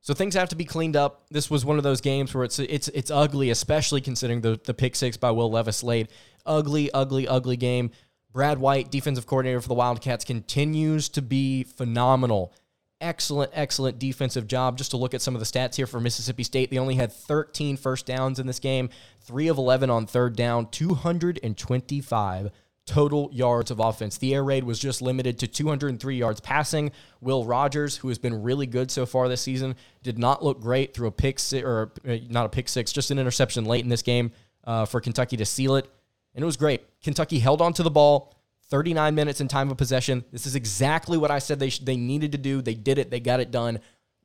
So 0.00 0.14
things 0.14 0.34
have 0.34 0.48
to 0.48 0.56
be 0.56 0.64
cleaned 0.64 0.96
up. 0.96 1.26
This 1.30 1.50
was 1.50 1.64
one 1.64 1.78
of 1.78 1.84
those 1.84 2.00
games 2.00 2.34
where 2.34 2.44
it's 2.44 2.58
it's 2.58 2.88
it's 2.88 3.10
ugly, 3.10 3.50
especially 3.50 4.00
considering 4.00 4.40
the 4.40 4.58
the 4.64 4.74
pick 4.74 4.96
six 4.96 5.16
by 5.16 5.30
Will 5.30 5.50
Levis 5.50 5.82
late. 5.82 6.10
Ugly, 6.46 6.90
ugly, 6.92 7.28
ugly 7.28 7.56
game. 7.56 7.90
Brad 8.32 8.58
White, 8.58 8.90
defensive 8.90 9.26
coordinator 9.26 9.60
for 9.60 9.68
the 9.68 9.74
Wildcats, 9.74 10.24
continues 10.24 11.08
to 11.10 11.22
be 11.22 11.64
phenomenal. 11.64 12.52
Excellent, 13.00 13.50
excellent 13.54 13.98
defensive 13.98 14.46
job. 14.46 14.78
Just 14.78 14.92
to 14.92 14.96
look 14.96 15.12
at 15.12 15.22
some 15.22 15.34
of 15.34 15.40
the 15.40 15.46
stats 15.46 15.74
here 15.74 15.86
for 15.86 16.00
Mississippi 16.00 16.44
State, 16.44 16.70
they 16.70 16.78
only 16.78 16.94
had 16.94 17.12
13 17.12 17.76
first 17.76 18.06
downs 18.06 18.38
in 18.38 18.46
this 18.46 18.58
game, 18.58 18.90
3 19.22 19.48
of 19.48 19.58
11 19.58 19.90
on 19.90 20.06
third 20.06 20.36
down, 20.36 20.68
225 20.70 22.50
total 22.86 23.28
yards 23.32 23.70
of 23.70 23.80
offense. 23.80 24.16
The 24.16 24.34
air 24.34 24.44
raid 24.44 24.64
was 24.64 24.78
just 24.78 25.02
limited 25.02 25.38
to 25.40 25.46
203 25.46 26.16
yards 26.16 26.40
passing. 26.40 26.92
Will 27.20 27.44
Rogers, 27.44 27.96
who 27.96 28.08
has 28.08 28.18
been 28.18 28.42
really 28.42 28.66
good 28.66 28.90
so 28.90 29.04
far 29.04 29.28
this 29.28 29.40
season, 29.40 29.74
did 30.02 30.18
not 30.18 30.42
look 30.42 30.60
great 30.60 30.94
threw 30.94 31.08
a 31.08 31.12
pick 31.12 31.38
six, 31.38 31.64
or 31.64 31.92
uh, 32.08 32.16
not 32.28 32.46
a 32.46 32.48
pick 32.48 32.68
six, 32.68 32.92
just 32.92 33.10
an 33.10 33.18
interception 33.18 33.64
late 33.64 33.82
in 33.82 33.90
this 33.90 34.02
game 34.02 34.30
uh, 34.64 34.84
for 34.84 35.00
Kentucky 35.00 35.36
to 35.36 35.44
seal 35.44 35.74
it. 35.76 35.90
And 36.34 36.42
it 36.42 36.46
was 36.46 36.56
great. 36.56 36.82
Kentucky 37.02 37.38
held 37.38 37.60
on 37.60 37.72
to 37.74 37.82
the 37.82 37.90
ball. 37.90 38.32
39 38.68 39.14
minutes 39.14 39.40
in 39.40 39.46
time 39.46 39.70
of 39.70 39.76
possession. 39.76 40.24
This 40.32 40.44
is 40.44 40.56
exactly 40.56 41.16
what 41.16 41.30
I 41.30 41.38
said 41.38 41.60
they 41.60 41.70
sh- 41.70 41.78
they 41.78 41.96
needed 41.96 42.32
to 42.32 42.38
do. 42.38 42.60
They 42.60 42.74
did 42.74 42.98
it. 42.98 43.10
They 43.10 43.20
got 43.20 43.38
it 43.38 43.52
done. 43.52 43.78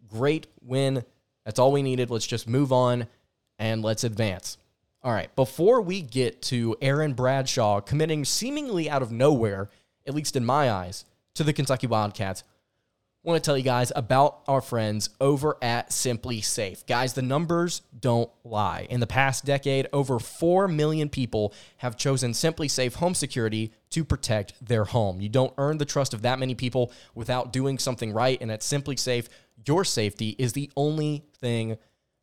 Great 0.07 0.47
win. 0.63 1.03
That's 1.45 1.59
all 1.59 1.71
we 1.71 1.83
needed. 1.83 2.09
Let's 2.09 2.25
just 2.25 2.47
move 2.47 2.73
on 2.73 3.07
and 3.59 3.83
let's 3.83 4.03
advance. 4.03 4.57
All 5.03 5.11
right, 5.11 5.35
before 5.35 5.81
we 5.81 6.03
get 6.03 6.43
to 6.43 6.75
Aaron 6.79 7.13
Bradshaw 7.13 7.81
committing 7.81 8.23
seemingly 8.23 8.87
out 8.87 9.01
of 9.01 9.11
nowhere, 9.11 9.71
at 10.05 10.13
least 10.13 10.35
in 10.35 10.45
my 10.45 10.69
eyes, 10.69 11.05
to 11.33 11.43
the 11.43 11.53
Kentucky 11.53 11.87
Wildcats, 11.87 12.43
I 13.23 13.29
want 13.29 13.43
to 13.43 13.47
tell 13.47 13.57
you 13.57 13.63
guys 13.63 13.91
about 13.95 14.41
our 14.47 14.61
friends 14.61 15.09
over 15.19 15.57
at 15.59 15.89
SimpliSafe. 15.89 16.85
Guys, 16.85 17.13
the 17.13 17.23
numbers 17.23 17.81
don't 17.99 18.29
lie. 18.43 18.85
In 18.91 18.99
the 18.99 19.07
past 19.07 19.43
decade, 19.43 19.87
over 19.91 20.19
4 20.19 20.67
million 20.67 21.09
people 21.09 21.53
have 21.77 21.97
chosen 21.97 22.31
SimpliSafe 22.31 22.93
home 22.93 23.15
security 23.15 23.73
to 23.91 24.03
protect 24.03 24.53
their 24.63 24.85
home. 24.85 25.19
You 25.19 25.29
don't 25.29 25.53
earn 25.57 25.79
the 25.79 25.85
trust 25.85 26.13
of 26.13 26.21
that 26.21 26.37
many 26.37 26.53
people 26.53 26.91
without 27.15 27.51
doing 27.51 27.79
something 27.79 28.13
right, 28.13 28.39
and 28.39 28.51
at 28.51 28.61
SimpliSafe, 28.61 29.29
your 29.65 29.83
safety 29.83 30.35
is 30.37 30.53
the 30.53 30.69
only 30.75 31.25
thing 31.37 31.77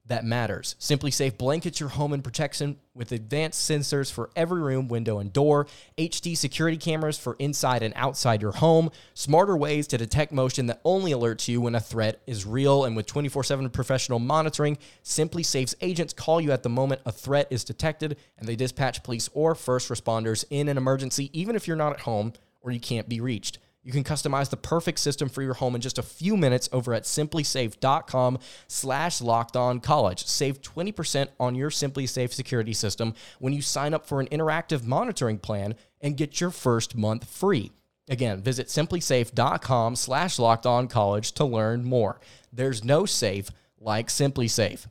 that 0.09 0.25
matters. 0.25 0.75
Simply 0.79 1.11
SimpliSafe 1.11 1.39
blankets 1.39 1.81
your 1.81 1.91
home 1.91 2.13
in 2.13 2.23
protection 2.23 2.77
with 2.95 3.13
advanced 3.13 3.71
sensors 3.71 4.11
for 4.11 4.31
every 4.35 4.61
room, 4.61 4.89
window, 4.89 5.19
and 5.19 5.33
door, 5.33 5.67
HD 5.97 6.37
security 6.37 6.77
cameras 6.77 7.19
for 7.19 7.37
inside 7.39 7.83
and 7.83 7.95
outside 7.97 8.43
your 8.43 8.53
home, 8.53 8.91
smarter 9.15 9.57
ways 9.57 9.87
to 9.89 9.99
detect 9.99 10.33
motion 10.33 10.67
that 10.67 10.81
only 10.85 11.13
alerts 11.13 11.49
you 11.49 11.61
when 11.61 11.75
a 11.75 11.81
threat 11.81 12.21
is 12.27 12.47
real, 12.47 12.85
and 12.85 12.97
with 12.97 13.07
24 13.07 13.45
7 13.45 13.71
professional 13.71 14.19
monitoring, 14.19 14.79
SimpliSafe's 15.05 15.77
agents 15.81 16.13
call 16.13 16.41
you 16.41 16.53
at 16.53 16.63
the 16.63 16.69
moment 16.69 17.01
a 17.07 17.13
threat 17.13 17.47
is 17.51 17.65
detected, 17.65 18.17
and 18.39 18.49
they 18.49 18.57
dispatch 18.57 19.03
police 19.03 19.29
or 19.35 19.55
first 19.55 19.89
responders 19.89 20.45
in 20.51 20.69
an 20.69 20.77
emergency, 20.77 21.31
even 21.39 21.55
if 21.55 21.67
you're 21.67 21.77
not 21.77 21.93
at 21.93 22.01
home 22.01 22.33
or 22.61 22.71
you 22.71 22.81
can't 22.81 23.09
be 23.09 23.21
reached. 23.21 23.59
You 23.89 23.95
can 23.95 24.05
customize 24.05 24.51
the 24.51 24.59
perfect 24.59 24.99
system 24.99 25.31
for 25.31 25.41
your 25.41 25.55
home 25.55 25.75
in 25.75 25.81
just 25.81 25.97
a 25.97 26.03
few 26.03 26.37
minutes 26.37 26.69
over 26.73 26.93
at 26.93 27.05
simplisafe.com 27.05 28.39
slash 28.67 29.23
locked 29.23 29.57
on 29.57 29.81
college. 29.81 30.27
Save 30.27 30.61
20% 30.61 31.29
on 31.41 31.55
your 31.55 31.71
SimpliSafe 31.71 32.35
security 32.35 32.75
system 32.75 33.15
when 33.39 33.55
you 33.55 33.63
sign 33.63 33.95
up 33.95 34.05
for 34.05 34.21
an 34.21 34.27
interactive 34.27 34.85
monitoring 34.85 35.39
plan 35.39 35.75
and 36.03 36.19
get 36.19 36.39
your 36.39 36.51
first 36.51 36.97
month 36.97 37.31
free. 37.31 37.73
Again, 38.11 38.43
visit 38.43 38.67
simplisafe.com 38.67 39.97
slash 39.97 40.39
locked 40.39 40.67
on 40.67 40.87
college 40.87 41.33
to 41.33 41.47
learn 41.47 41.83
more. 41.83 42.21
There's 42.53 42.85
no 42.85 43.07
safe 43.07 43.49
like 43.81 44.09
SimpliSafe. 44.09 44.85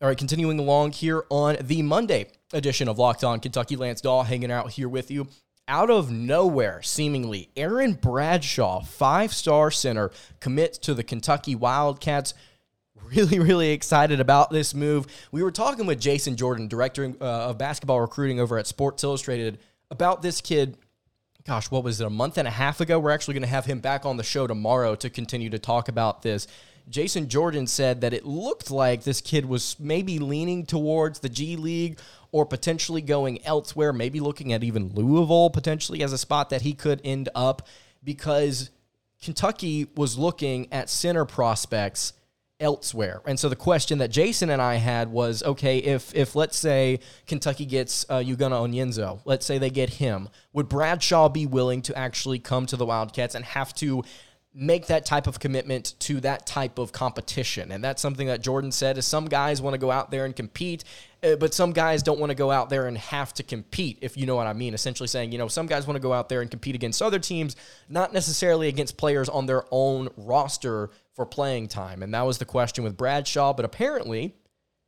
All 0.00 0.08
right, 0.08 0.16
continuing 0.16 0.58
along 0.58 0.92
here 0.92 1.24
on 1.28 1.58
the 1.60 1.82
Monday 1.82 2.28
edition 2.54 2.88
of 2.88 2.98
Locked 2.98 3.22
On 3.22 3.38
Kentucky, 3.38 3.76
Lance 3.76 4.00
Dahl 4.00 4.22
hanging 4.22 4.50
out 4.50 4.70
here 4.70 4.88
with 4.88 5.10
you 5.10 5.28
out 5.68 5.90
of 5.90 6.10
nowhere, 6.10 6.82
seemingly, 6.82 7.50
Aaron 7.56 7.92
Bradshaw, 7.92 8.82
five 8.82 9.32
star 9.32 9.70
center, 9.70 10.10
commits 10.40 10.78
to 10.78 10.94
the 10.94 11.04
Kentucky 11.04 11.54
Wildcats. 11.54 12.34
Really, 13.04 13.38
really 13.38 13.70
excited 13.70 14.20
about 14.20 14.50
this 14.50 14.74
move. 14.74 15.06
We 15.30 15.42
were 15.42 15.52
talking 15.52 15.86
with 15.86 16.00
Jason 16.00 16.36
Jordan, 16.36 16.68
director 16.68 17.14
uh, 17.20 17.48
of 17.48 17.56
basketball 17.56 18.00
recruiting 18.00 18.40
over 18.40 18.58
at 18.58 18.66
Sports 18.66 19.04
Illustrated, 19.04 19.58
about 19.90 20.20
this 20.20 20.40
kid. 20.40 20.76
Gosh, 21.46 21.70
what 21.70 21.84
was 21.84 22.00
it, 22.00 22.06
a 22.06 22.10
month 22.10 22.36
and 22.36 22.46
a 22.46 22.50
half 22.50 22.80
ago? 22.80 22.98
We're 22.98 23.12
actually 23.12 23.34
going 23.34 23.44
to 23.44 23.48
have 23.48 23.64
him 23.64 23.80
back 23.80 24.04
on 24.04 24.18
the 24.18 24.24
show 24.24 24.46
tomorrow 24.46 24.94
to 24.96 25.08
continue 25.08 25.48
to 25.50 25.58
talk 25.58 25.88
about 25.88 26.20
this. 26.20 26.46
Jason 26.88 27.28
Jordan 27.28 27.66
said 27.66 28.00
that 28.00 28.12
it 28.12 28.24
looked 28.24 28.70
like 28.70 29.02
this 29.02 29.20
kid 29.20 29.46
was 29.46 29.76
maybe 29.78 30.18
leaning 30.18 30.66
towards 30.66 31.20
the 31.20 31.28
G 31.28 31.56
League 31.56 31.98
or 32.32 32.44
potentially 32.44 33.00
going 33.00 33.44
elsewhere, 33.44 33.92
maybe 33.92 34.20
looking 34.20 34.52
at 34.52 34.62
even 34.62 34.90
Louisville 34.94 35.50
potentially 35.50 36.02
as 36.02 36.12
a 36.12 36.18
spot 36.18 36.50
that 36.50 36.62
he 36.62 36.74
could 36.74 37.00
end 37.04 37.28
up 37.34 37.66
because 38.04 38.70
Kentucky 39.22 39.88
was 39.96 40.18
looking 40.18 40.72
at 40.72 40.88
center 40.88 41.24
prospects 41.24 42.12
elsewhere. 42.60 43.20
And 43.24 43.38
so 43.38 43.48
the 43.48 43.56
question 43.56 43.98
that 43.98 44.10
Jason 44.10 44.50
and 44.50 44.60
I 44.60 44.76
had 44.76 45.10
was, 45.10 45.42
okay, 45.42 45.78
if 45.78 46.14
if 46.14 46.34
let's 46.34 46.56
say 46.56 47.00
Kentucky 47.26 47.66
gets 47.66 48.04
uh, 48.08 48.18
Ugonna 48.18 48.68
Onyenso, 48.68 49.20
let's 49.24 49.46
say 49.46 49.58
they 49.58 49.70
get 49.70 49.90
him, 49.90 50.28
would 50.52 50.68
Bradshaw 50.68 51.28
be 51.28 51.46
willing 51.46 51.82
to 51.82 51.96
actually 51.96 52.38
come 52.38 52.66
to 52.66 52.76
the 52.76 52.86
Wildcats 52.86 53.34
and 53.34 53.44
have 53.44 53.74
to 53.74 54.02
make 54.54 54.86
that 54.86 55.04
type 55.04 55.26
of 55.26 55.38
commitment 55.38 55.94
to 56.00 56.20
that 56.20 56.46
type 56.46 56.78
of 56.78 56.90
competition. 56.90 57.70
And 57.70 57.84
that's 57.84 58.00
something 58.00 58.26
that 58.28 58.40
Jordan 58.40 58.72
said 58.72 58.98
is 58.98 59.06
some 59.06 59.26
guys 59.26 59.60
want 59.60 59.74
to 59.74 59.78
go 59.78 59.90
out 59.90 60.10
there 60.10 60.24
and 60.24 60.34
compete, 60.34 60.84
uh, 61.22 61.36
but 61.36 61.52
some 61.52 61.72
guys 61.72 62.02
don't 62.02 62.18
want 62.18 62.30
to 62.30 62.34
go 62.34 62.50
out 62.50 62.70
there 62.70 62.86
and 62.86 62.96
have 62.96 63.34
to 63.34 63.42
compete, 63.42 63.98
if 64.00 64.16
you 64.16 64.26
know 64.26 64.36
what 64.36 64.46
I 64.46 64.54
mean. 64.54 64.74
Essentially 64.74 65.06
saying, 65.06 65.32
you 65.32 65.38
know, 65.38 65.48
some 65.48 65.66
guys 65.66 65.86
want 65.86 65.96
to 65.96 66.02
go 66.02 66.12
out 66.12 66.28
there 66.28 66.40
and 66.40 66.50
compete 66.50 66.74
against 66.74 67.02
other 67.02 67.18
teams, 67.18 67.56
not 67.88 68.12
necessarily 68.12 68.68
against 68.68 68.96
players 68.96 69.28
on 69.28 69.46
their 69.46 69.64
own 69.70 70.08
roster 70.16 70.90
for 71.14 71.26
playing 71.26 71.68
time. 71.68 72.02
And 72.02 72.12
that 72.14 72.22
was 72.22 72.38
the 72.38 72.44
question 72.44 72.84
with 72.84 72.96
Bradshaw, 72.96 73.52
but 73.52 73.64
apparently 73.64 74.34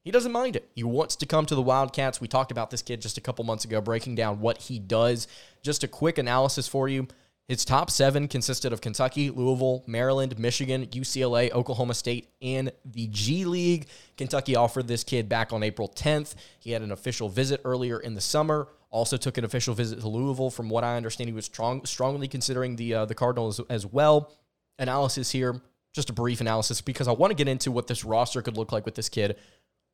he 0.02 0.10
doesn't 0.10 0.32
mind 0.32 0.56
it. 0.56 0.68
He 0.74 0.82
wants 0.82 1.16
to 1.16 1.26
come 1.26 1.44
to 1.46 1.54
the 1.54 1.62
Wildcats. 1.62 2.20
We 2.20 2.28
talked 2.28 2.50
about 2.50 2.70
this 2.70 2.80
kid 2.82 3.02
just 3.02 3.18
a 3.18 3.20
couple 3.20 3.44
months 3.44 3.66
ago, 3.66 3.80
breaking 3.82 4.14
down 4.14 4.40
what 4.40 4.58
he 4.58 4.78
does. 4.78 5.28
Just 5.62 5.84
a 5.84 5.88
quick 5.88 6.16
analysis 6.16 6.66
for 6.66 6.88
you. 6.88 7.06
His 7.50 7.64
top 7.64 7.90
seven 7.90 8.28
consisted 8.28 8.72
of 8.72 8.80
Kentucky, 8.80 9.28
Louisville, 9.28 9.82
Maryland, 9.88 10.38
Michigan, 10.38 10.86
UCLA, 10.86 11.50
Oklahoma 11.50 11.94
State, 11.94 12.28
and 12.40 12.70
the 12.84 13.08
G 13.08 13.44
League. 13.44 13.88
Kentucky 14.16 14.54
offered 14.54 14.86
this 14.86 15.02
kid 15.02 15.28
back 15.28 15.52
on 15.52 15.64
April 15.64 15.88
10th. 15.88 16.36
He 16.60 16.70
had 16.70 16.82
an 16.82 16.92
official 16.92 17.28
visit 17.28 17.60
earlier 17.64 17.98
in 17.98 18.14
the 18.14 18.20
summer. 18.20 18.68
Also 18.90 19.16
took 19.16 19.36
an 19.36 19.44
official 19.44 19.74
visit 19.74 19.98
to 19.98 20.06
Louisville. 20.06 20.50
From 20.50 20.68
what 20.68 20.84
I 20.84 20.96
understand, 20.96 21.28
he 21.28 21.34
was 21.34 21.44
strong, 21.44 21.84
strongly 21.86 22.28
considering 22.28 22.76
the 22.76 22.94
uh, 22.94 23.04
the 23.06 23.16
Cardinals 23.16 23.58
as, 23.58 23.66
as 23.68 23.84
well. 23.84 24.32
Analysis 24.78 25.32
here, 25.32 25.60
just 25.92 26.08
a 26.08 26.12
brief 26.12 26.40
analysis 26.40 26.80
because 26.80 27.08
I 27.08 27.12
want 27.12 27.32
to 27.32 27.34
get 27.34 27.48
into 27.48 27.72
what 27.72 27.88
this 27.88 28.04
roster 28.04 28.42
could 28.42 28.56
look 28.56 28.70
like 28.70 28.84
with 28.84 28.94
this 28.94 29.08
kid. 29.08 29.34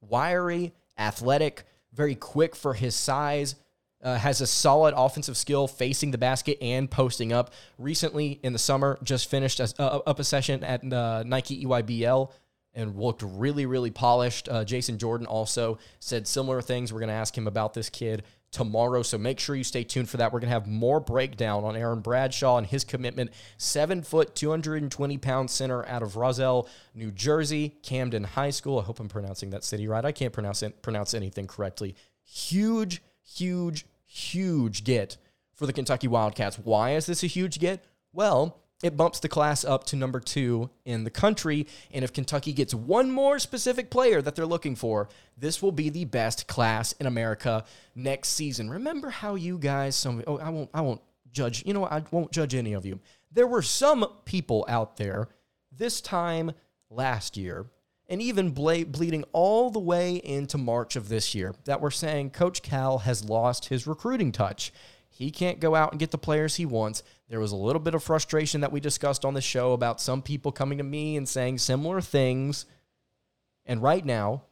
Wiry, 0.02 0.74
athletic, 0.98 1.64
very 1.94 2.16
quick 2.16 2.54
for 2.54 2.74
his 2.74 2.94
size 2.94 3.54
uh, 4.02 4.16
has 4.16 4.40
a 4.40 4.46
solid 4.46 4.94
offensive 4.96 5.36
skill 5.36 5.66
facing 5.66 6.10
the 6.10 6.18
basket 6.18 6.58
and 6.60 6.90
posting 6.90 7.32
up. 7.32 7.52
Recently 7.78 8.40
in 8.42 8.52
the 8.52 8.58
summer, 8.58 8.98
just 9.02 9.30
finished 9.30 9.60
as, 9.60 9.74
uh, 9.78 10.00
up 10.06 10.18
a 10.18 10.24
session 10.24 10.62
at 10.64 10.92
uh, 10.92 11.22
Nike 11.24 11.64
EYBL 11.64 12.30
and 12.74 12.94
looked 12.94 13.22
really, 13.22 13.66
really 13.66 13.90
polished. 13.90 14.48
Uh, 14.48 14.64
Jason 14.64 14.98
Jordan 14.98 15.26
also 15.26 15.78
said 15.98 16.28
similar 16.28 16.60
things. 16.60 16.92
We're 16.92 17.00
going 17.00 17.08
to 17.08 17.14
ask 17.14 17.36
him 17.36 17.46
about 17.46 17.72
this 17.72 17.88
kid 17.88 18.22
tomorrow. 18.52 19.02
So 19.02 19.18
make 19.18 19.40
sure 19.40 19.56
you 19.56 19.64
stay 19.64 19.82
tuned 19.82 20.08
for 20.08 20.18
that. 20.18 20.32
We're 20.32 20.40
going 20.40 20.50
to 20.50 20.54
have 20.54 20.66
more 20.66 21.00
breakdown 21.00 21.64
on 21.64 21.74
Aaron 21.74 22.00
Bradshaw 22.00 22.58
and 22.58 22.66
his 22.66 22.84
commitment. 22.84 23.30
Seven 23.56 24.02
foot, 24.02 24.34
220 24.34 25.18
pound 25.18 25.50
center 25.50 25.86
out 25.86 26.02
of 26.02 26.16
Roselle, 26.16 26.68
New 26.94 27.10
Jersey, 27.10 27.76
Camden 27.82 28.24
High 28.24 28.50
School. 28.50 28.78
I 28.78 28.82
hope 28.82 29.00
I'm 29.00 29.08
pronouncing 29.08 29.50
that 29.50 29.64
city 29.64 29.88
right. 29.88 30.04
I 30.04 30.12
can't 30.12 30.32
pronounce 30.32 30.62
it, 30.62 30.82
pronounce 30.82 31.14
anything 31.14 31.46
correctly. 31.46 31.96
Huge 32.24 33.02
huge, 33.26 33.86
huge 34.04 34.84
get 34.84 35.16
for 35.54 35.66
the 35.66 35.72
Kentucky 35.72 36.08
Wildcats. 36.08 36.58
Why 36.58 36.94
is 36.94 37.06
this 37.06 37.22
a 37.22 37.26
huge 37.26 37.58
get? 37.58 37.84
Well, 38.12 38.60
it 38.82 38.96
bumps 38.96 39.20
the 39.20 39.28
class 39.28 39.64
up 39.64 39.84
to 39.84 39.96
number 39.96 40.20
two 40.20 40.70
in 40.84 41.04
the 41.04 41.10
country. 41.10 41.66
And 41.90 42.04
if 42.04 42.12
Kentucky 42.12 42.52
gets 42.52 42.74
one 42.74 43.10
more 43.10 43.38
specific 43.38 43.90
player 43.90 44.20
that 44.20 44.36
they're 44.36 44.46
looking 44.46 44.76
for, 44.76 45.08
this 45.36 45.62
will 45.62 45.72
be 45.72 45.88
the 45.88 46.04
best 46.04 46.46
class 46.46 46.92
in 46.92 47.06
America 47.06 47.64
next 47.94 48.30
season. 48.30 48.68
Remember 48.68 49.08
how 49.08 49.34
you 49.34 49.58
guys, 49.58 49.96
some, 49.96 50.22
oh, 50.26 50.38
I 50.38 50.50
won't, 50.50 50.70
I 50.74 50.82
won't 50.82 51.00
judge, 51.32 51.64
you 51.66 51.72
know, 51.72 51.86
I 51.86 52.02
won't 52.10 52.32
judge 52.32 52.54
any 52.54 52.74
of 52.74 52.84
you. 52.84 53.00
There 53.32 53.46
were 53.46 53.62
some 53.62 54.06
people 54.24 54.64
out 54.68 54.96
there 54.96 55.28
this 55.72 56.00
time 56.00 56.52
last 56.90 57.36
year 57.36 57.66
and 58.08 58.22
even 58.22 58.50
ble- 58.50 58.84
bleeding 58.84 59.24
all 59.32 59.70
the 59.70 59.80
way 59.80 60.16
into 60.16 60.58
March 60.58 60.96
of 60.96 61.08
this 61.08 61.34
year 61.34 61.54
that 61.64 61.80
we're 61.80 61.90
saying 61.90 62.30
Coach 62.30 62.62
Cal 62.62 62.98
has 62.98 63.28
lost 63.28 63.66
his 63.66 63.86
recruiting 63.86 64.32
touch. 64.32 64.72
He 65.08 65.30
can't 65.30 65.60
go 65.60 65.74
out 65.74 65.92
and 65.92 65.98
get 65.98 66.10
the 66.10 66.18
players 66.18 66.56
he 66.56 66.66
wants. 66.66 67.02
There 67.28 67.40
was 67.40 67.52
a 67.52 67.56
little 67.56 67.80
bit 67.80 67.94
of 67.94 68.02
frustration 68.02 68.60
that 68.60 68.72
we 68.72 68.80
discussed 68.80 69.24
on 69.24 69.34
the 69.34 69.40
show 69.40 69.72
about 69.72 70.00
some 70.00 70.22
people 70.22 70.52
coming 70.52 70.78
to 70.78 70.84
me 70.84 71.16
and 71.16 71.28
saying 71.28 71.58
similar 71.58 72.00
things. 72.00 72.66
And 73.64 73.82
right 73.82 74.04
now, 74.04 74.42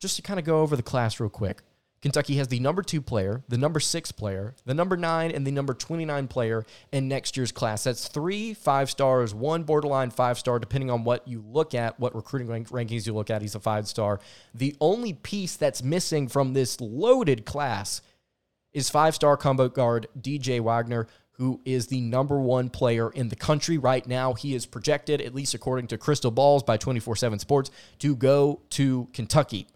just 0.00 0.16
to 0.16 0.22
kind 0.22 0.40
of 0.40 0.46
go 0.46 0.60
over 0.60 0.74
the 0.74 0.82
class 0.82 1.20
real 1.20 1.30
quick 1.30 1.62
Kentucky 2.06 2.36
has 2.36 2.46
the 2.46 2.60
number 2.60 2.82
two 2.82 3.02
player, 3.02 3.42
the 3.48 3.58
number 3.58 3.80
six 3.80 4.12
player, 4.12 4.54
the 4.64 4.74
number 4.74 4.96
nine, 4.96 5.32
and 5.32 5.44
the 5.44 5.50
number 5.50 5.74
29 5.74 6.28
player 6.28 6.64
in 6.92 7.08
next 7.08 7.36
year's 7.36 7.50
class. 7.50 7.82
That's 7.82 8.06
three 8.06 8.54
five 8.54 8.88
stars, 8.88 9.34
one 9.34 9.64
borderline 9.64 10.10
five 10.10 10.38
star, 10.38 10.60
depending 10.60 10.88
on 10.88 11.02
what 11.02 11.26
you 11.26 11.42
look 11.44 11.74
at, 11.74 11.98
what 11.98 12.14
recruiting 12.14 12.46
rank- 12.46 12.68
rankings 12.68 13.08
you 13.08 13.12
look 13.12 13.28
at. 13.28 13.42
He's 13.42 13.56
a 13.56 13.60
five 13.60 13.88
star. 13.88 14.20
The 14.54 14.76
only 14.80 15.14
piece 15.14 15.56
that's 15.56 15.82
missing 15.82 16.28
from 16.28 16.52
this 16.52 16.80
loaded 16.80 17.44
class 17.44 18.02
is 18.72 18.88
five 18.88 19.16
star 19.16 19.36
combo 19.36 19.68
guard 19.68 20.06
DJ 20.16 20.60
Wagner, 20.60 21.08
who 21.32 21.60
is 21.64 21.88
the 21.88 22.02
number 22.02 22.38
one 22.38 22.70
player 22.70 23.10
in 23.10 23.30
the 23.30 23.36
country 23.36 23.78
right 23.78 24.06
now. 24.06 24.32
He 24.32 24.54
is 24.54 24.64
projected, 24.64 25.20
at 25.20 25.34
least 25.34 25.54
according 25.54 25.88
to 25.88 25.98
Crystal 25.98 26.30
Balls 26.30 26.62
by 26.62 26.76
24 26.76 27.16
7 27.16 27.40
Sports, 27.40 27.72
to 27.98 28.14
go 28.14 28.60
to 28.70 29.08
Kentucky. 29.12 29.66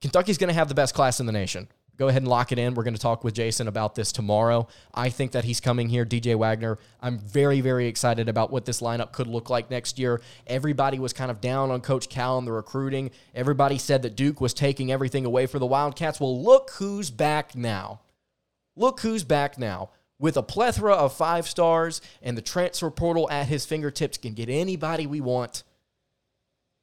Kentucky's 0.00 0.38
going 0.38 0.48
to 0.48 0.54
have 0.54 0.68
the 0.68 0.74
best 0.74 0.94
class 0.94 1.20
in 1.20 1.26
the 1.26 1.32
nation. 1.32 1.68
Go 1.98 2.06
ahead 2.06 2.22
and 2.22 2.28
lock 2.28 2.52
it 2.52 2.60
in. 2.60 2.74
We're 2.74 2.84
going 2.84 2.94
to 2.94 3.00
talk 3.00 3.24
with 3.24 3.34
Jason 3.34 3.66
about 3.66 3.96
this 3.96 4.12
tomorrow. 4.12 4.68
I 4.94 5.08
think 5.10 5.32
that 5.32 5.44
he's 5.44 5.60
coming 5.60 5.88
here, 5.88 6.06
DJ 6.06 6.36
Wagner. 6.36 6.78
I'm 7.02 7.18
very, 7.18 7.60
very 7.60 7.88
excited 7.88 8.28
about 8.28 8.52
what 8.52 8.64
this 8.64 8.80
lineup 8.80 9.10
could 9.10 9.26
look 9.26 9.50
like 9.50 9.68
next 9.68 9.98
year. 9.98 10.20
Everybody 10.46 11.00
was 11.00 11.12
kind 11.12 11.28
of 11.28 11.40
down 11.40 11.72
on 11.72 11.80
Coach 11.80 12.08
Cal 12.08 12.38
and 12.38 12.46
the 12.46 12.52
recruiting. 12.52 13.10
Everybody 13.34 13.78
said 13.78 14.02
that 14.02 14.14
Duke 14.14 14.40
was 14.40 14.54
taking 14.54 14.92
everything 14.92 15.24
away 15.24 15.46
for 15.46 15.58
the 15.58 15.66
Wildcats. 15.66 16.20
Well, 16.20 16.40
look 16.40 16.70
who's 16.78 17.10
back 17.10 17.56
now. 17.56 18.00
Look 18.76 19.00
who's 19.00 19.24
back 19.24 19.58
now. 19.58 19.90
With 20.20 20.36
a 20.36 20.42
plethora 20.42 20.94
of 20.94 21.12
five 21.12 21.48
stars 21.48 22.00
and 22.22 22.36
the 22.38 22.42
transfer 22.42 22.90
portal 22.90 23.28
at 23.28 23.48
his 23.48 23.66
fingertips, 23.66 24.18
can 24.18 24.34
get 24.34 24.48
anybody 24.48 25.06
we 25.06 25.20
want. 25.20 25.64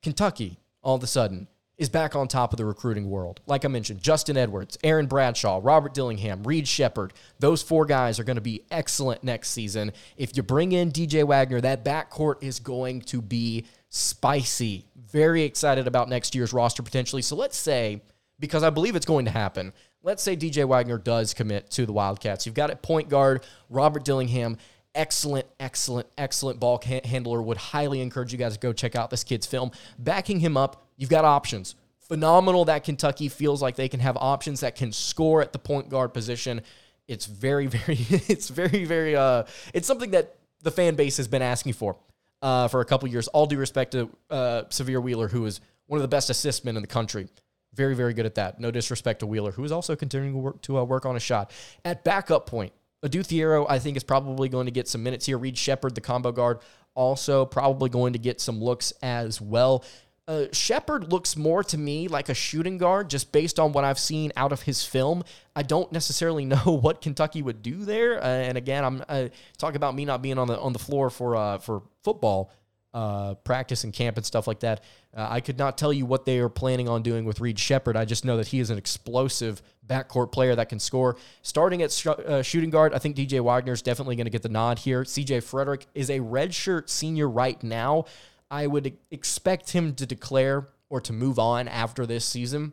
Kentucky, 0.03 0.59
all 0.81 0.95
of 0.95 1.03
a 1.03 1.07
sudden, 1.07 1.47
is 1.77 1.89
back 1.89 2.15
on 2.15 2.27
top 2.27 2.53
of 2.53 2.57
the 2.57 2.65
recruiting 2.65 3.09
world. 3.09 3.41
Like 3.45 3.65
I 3.65 3.67
mentioned, 3.67 4.01
Justin 4.01 4.37
Edwards, 4.37 4.77
Aaron 4.83 5.07
Bradshaw, 5.07 5.59
Robert 5.61 5.93
Dillingham, 5.93 6.43
Reed 6.43 6.67
Sheppard, 6.67 7.13
those 7.39 7.61
four 7.61 7.85
guys 7.85 8.19
are 8.19 8.23
going 8.23 8.35
to 8.35 8.41
be 8.41 8.63
excellent 8.71 9.23
next 9.23 9.49
season. 9.49 9.91
If 10.17 10.37
you 10.37 10.43
bring 10.43 10.71
in 10.71 10.91
DJ 10.91 11.23
Wagner, 11.25 11.61
that 11.61 11.83
backcourt 11.83 12.41
is 12.41 12.59
going 12.59 13.01
to 13.01 13.21
be 13.21 13.65
spicy. 13.89 14.85
Very 15.11 15.43
excited 15.43 15.87
about 15.87 16.09
next 16.09 16.33
year's 16.33 16.53
roster 16.53 16.83
potentially. 16.83 17.21
So 17.21 17.35
let's 17.35 17.57
say, 17.57 18.01
because 18.39 18.63
I 18.63 18.69
believe 18.69 18.95
it's 18.95 19.05
going 19.05 19.25
to 19.25 19.31
happen, 19.31 19.73
let's 20.01 20.23
say 20.23 20.37
DJ 20.37 20.65
Wagner 20.65 20.97
does 20.97 21.33
commit 21.33 21.69
to 21.71 21.85
the 21.85 21.93
Wildcats. 21.93 22.45
You've 22.45 22.55
got 22.55 22.69
at 22.69 22.81
point 22.81 23.09
guard 23.09 23.43
Robert 23.69 24.05
Dillingham 24.05 24.57
excellent, 24.95 25.45
excellent, 25.59 26.07
excellent 26.17 26.59
ball 26.59 26.81
handler. 27.03 27.41
Would 27.41 27.57
highly 27.57 28.01
encourage 28.01 28.31
you 28.31 28.39
guys 28.39 28.53
to 28.53 28.59
go 28.59 28.73
check 28.73 28.95
out 28.95 29.09
this 29.09 29.23
kid's 29.23 29.45
film. 29.45 29.71
Backing 29.99 30.39
him 30.39 30.57
up 30.57 30.84
You've 30.97 31.09
got 31.09 31.25
options. 31.25 31.75
Phenomenal 31.99 32.65
that 32.65 32.83
Kentucky 32.83 33.29
feels 33.29 33.61
like 33.61 33.75
they 33.75 33.89
can 33.89 33.99
have 33.99 34.15
options 34.17 34.59
that 34.59 34.75
can 34.75 34.91
score 34.91 35.41
at 35.41 35.53
the 35.53 35.59
point 35.59 35.89
guard 35.89 36.13
position. 36.13 36.61
It's 37.07 37.25
very, 37.25 37.67
very, 37.67 37.97
it's 37.99 38.49
very, 38.49 38.85
very, 38.85 39.15
uh, 39.15 39.43
it's 39.73 39.87
something 39.87 40.11
that 40.11 40.35
the 40.61 40.71
fan 40.71 40.95
base 40.95 41.17
has 41.17 41.27
been 41.27 41.41
asking 41.41 41.73
for 41.73 41.97
uh, 42.41 42.67
for 42.67 42.81
a 42.81 42.85
couple 42.85 43.07
years. 43.09 43.27
All 43.29 43.45
due 43.45 43.57
respect 43.57 43.91
to 43.91 44.09
uh, 44.29 44.63
Sahvir 44.69 45.01
Wheeler, 45.01 45.27
who 45.27 45.45
is 45.45 45.61
one 45.87 45.97
of 45.97 46.01
the 46.01 46.07
best 46.07 46.29
assist 46.29 46.65
men 46.65 46.75
in 46.75 46.81
the 46.81 46.87
country. 46.87 47.27
Very, 47.73 47.95
very 47.95 48.13
good 48.13 48.25
at 48.25 48.35
that. 48.35 48.59
No 48.59 48.71
disrespect 48.71 49.19
to 49.19 49.27
Wheeler, 49.27 49.51
who 49.51 49.63
is 49.63 49.71
also 49.71 49.95
continuing 49.95 50.33
to 50.33 50.39
work, 50.39 50.61
to, 50.61 50.77
uh, 50.77 50.83
work 50.83 51.05
on 51.05 51.15
a 51.15 51.19
shot. 51.19 51.51
At 51.83 52.03
backup 52.03 52.45
point, 52.45 52.71
Adou 53.03 53.21
Thiero, 53.21 53.65
I 53.69 53.79
think, 53.79 53.97
is 53.97 54.03
probably 54.03 54.47
going 54.47 54.65
to 54.65 54.71
get 54.71 54.87
some 54.87 55.03
minutes 55.03 55.25
here. 55.25 55.37
Reed 55.37 55.57
Sheppard, 55.57 55.93
the 55.93 56.01
combo 56.01 56.31
guard, 56.31 56.59
also 56.95 57.45
probably 57.45 57.89
going 57.89 58.13
to 58.13 58.19
get 58.19 58.39
some 58.39 58.63
looks 58.63 58.91
as 59.01 59.41
well. 59.41 59.83
Uh, 60.27 60.45
Sheppard 60.51 61.11
looks 61.11 61.37
more 61.37 61.63
to 61.65 61.77
me 61.77 62.07
like 62.07 62.29
a 62.29 62.33
shooting 62.33 62.79
guard, 62.79 63.11
just 63.11 63.31
based 63.31 63.59
on 63.59 63.73
what 63.73 63.83
I've 63.83 63.99
seen 63.99 64.31
out 64.35 64.51
of 64.51 64.63
his 64.63 64.83
film. 64.83 65.23
I 65.55 65.61
don't 65.61 65.91
necessarily 65.91 66.45
know 66.45 66.79
what 66.81 67.01
Kentucky 67.01 67.41
would 67.41 67.61
do 67.61 67.85
there. 67.85 68.17
Uh, 68.21 68.25
and 68.25 68.57
again, 68.57 68.83
I'm 68.83 69.03
uh, 69.07 69.27
talking 69.57 69.75
about 69.75 69.93
me 69.93 70.05
not 70.05 70.21
being 70.21 70.39
on 70.39 70.47
the 70.47 70.59
on 70.59 70.73
the 70.73 70.79
floor 70.79 71.09
for 71.09 71.35
uh, 71.35 71.59
for 71.59 71.83
football 72.03 72.51
uh, 72.95 73.35
practice 73.35 73.83
and 73.83 73.93
camp 73.93 74.17
and 74.17 74.25
stuff 74.25 74.47
like 74.47 74.61
that. 74.61 74.83
Uh, 75.15 75.27
I 75.29 75.41
could 75.41 75.59
not 75.59 75.77
tell 75.77 75.93
you 75.93 76.05
what 76.07 76.25
they 76.25 76.39
are 76.39 76.49
planning 76.49 76.89
on 76.89 77.03
doing 77.03 77.25
with 77.25 77.39
Reed 77.39 77.59
Sheppard. 77.59 77.95
I 77.95 78.05
just 78.05 78.25
know 78.25 78.37
that 78.37 78.47
he 78.47 78.59
is 78.59 78.69
an 78.71 78.77
explosive 78.77 79.61
backcourt 79.85 80.31
player 80.31 80.55
that 80.55 80.69
can 80.69 80.79
score. 80.79 81.17
Starting 81.41 81.83
at 81.83 81.91
sh- 81.91 82.07
shooting 82.41 82.69
guard, 82.71 82.93
I 82.93 82.97
think 82.99 83.15
DJ 83.15 83.41
Wagner 83.41 83.73
is 83.73 83.81
definitely 83.81 84.15
going 84.15 84.25
to 84.25 84.31
get 84.31 84.41
the 84.41 84.49
nod 84.49 84.79
here. 84.79 85.03
CJ 85.03 85.43
Frederick 85.43 85.85
is 85.93 86.09
a 86.09 86.19
redshirt 86.19 86.89
senior 86.89 87.29
right 87.29 87.61
now. 87.61 88.05
I 88.55 88.67
would 88.67 88.97
expect 89.11 89.71
him 89.71 89.95
to 89.95 90.05
declare 90.05 90.69
or 90.89 91.01
to 91.01 91.11
move 91.11 91.37
on 91.39 91.67
after 91.67 92.05
this 92.05 92.23
season. 92.23 92.71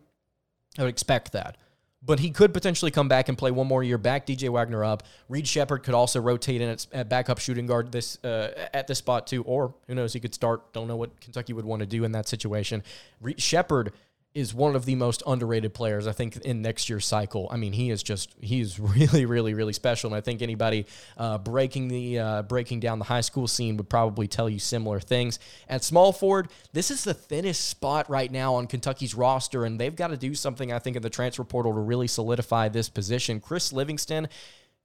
I 0.79 0.83
would 0.83 0.91
expect 0.91 1.33
that. 1.33 1.57
But 2.05 2.21
he 2.21 2.31
could 2.31 2.55
potentially 2.55 2.93
come 2.93 3.09
back 3.09 3.29
and 3.29 3.37
play 3.37 3.51
one 3.51 3.67
more 3.67 3.83
year, 3.83 3.99
back 3.99 4.27
DJ 4.27 4.49
Wagner 4.49 4.85
up. 4.85 5.03
Reed 5.29 5.47
Sheppard 5.47 5.83
could 5.83 5.95
also 5.95 6.21
rotate 6.21 6.61
in 6.61 6.69
at, 6.69 6.87
at 6.93 7.09
backup 7.09 7.39
shooting 7.39 7.67
guard 7.67 7.91
this 7.91 8.23
uh, 8.25 8.69
at 8.73 8.87
this 8.87 8.99
spot 8.99 9.27
too, 9.27 9.43
or 9.43 9.75
who 9.89 9.95
knows, 9.95 10.13
he 10.13 10.21
could 10.21 10.35
start. 10.35 10.73
Don't 10.73 10.87
know 10.87 10.97
what 10.97 11.21
Kentucky 11.21 11.53
would 11.53 11.65
want 11.65 11.81
to 11.81 11.87
do 11.87 12.05
in 12.05 12.13
that 12.13 12.29
situation. 12.29 12.83
Reed 13.21 13.41
Sheppard 13.41 13.93
is 14.35 14.55
one 14.55 14.75
of 14.75 14.87
the 14.87 14.95
most 14.95 15.23
underrated 15.27 15.75
players, 15.75 16.07
I 16.07 16.13
think, 16.13 16.37
in 16.39 16.63
next 16.63 16.89
year's 16.89 17.05
cycle. 17.05 17.49
I 17.51 17.57
mean, 17.57 17.73
he 17.73 17.91
is 17.91 18.03
just 18.03 18.35
he's 18.41 18.79
really, 18.81 19.27
really, 19.27 19.55
really 19.55 19.73
special. 19.73 20.09
And 20.09 20.17
I 20.17 20.21
think 20.21 20.41
anybody 20.41 20.87
uh, 21.19 21.39
breaking 21.39 21.89
the 21.89 22.19
uh, 22.19 22.43
breaking 22.43 22.81
down 22.81 22.99
the 22.99 23.05
high 23.05 23.21
school 23.21 23.47
scene 23.47 23.77
would 23.77 23.89
probably 23.89 24.27
tell 24.27 24.49
you 24.49 24.59
similar 24.59 25.01
things. 25.01 25.39
At 25.69 25.85
small 25.85 26.13
forward, 26.13 26.49
this 26.73 26.91
is 26.91 27.05
the 27.05 27.15
thinnest 27.15 27.69
spot 27.69 28.09
right 28.09 28.31
now 28.31 28.55
on 28.55 28.67
Kentucky's 28.67 29.15
roster, 29.15 29.65
and 29.65 29.79
they've 29.79 29.95
got 29.95 30.09
to 30.09 30.17
do 30.17 30.35
something, 30.35 30.73
I 30.73 30.79
think, 30.79 30.97
in 30.97 31.03
the 31.03 31.11
transfer 31.11 31.45
portal 31.45 31.75
to 31.75 31.81
really 31.81 32.07
solidify 32.07 32.69
this 32.69 32.89
position. 32.89 33.41
Chris 33.41 33.73
Livingston. 33.73 34.29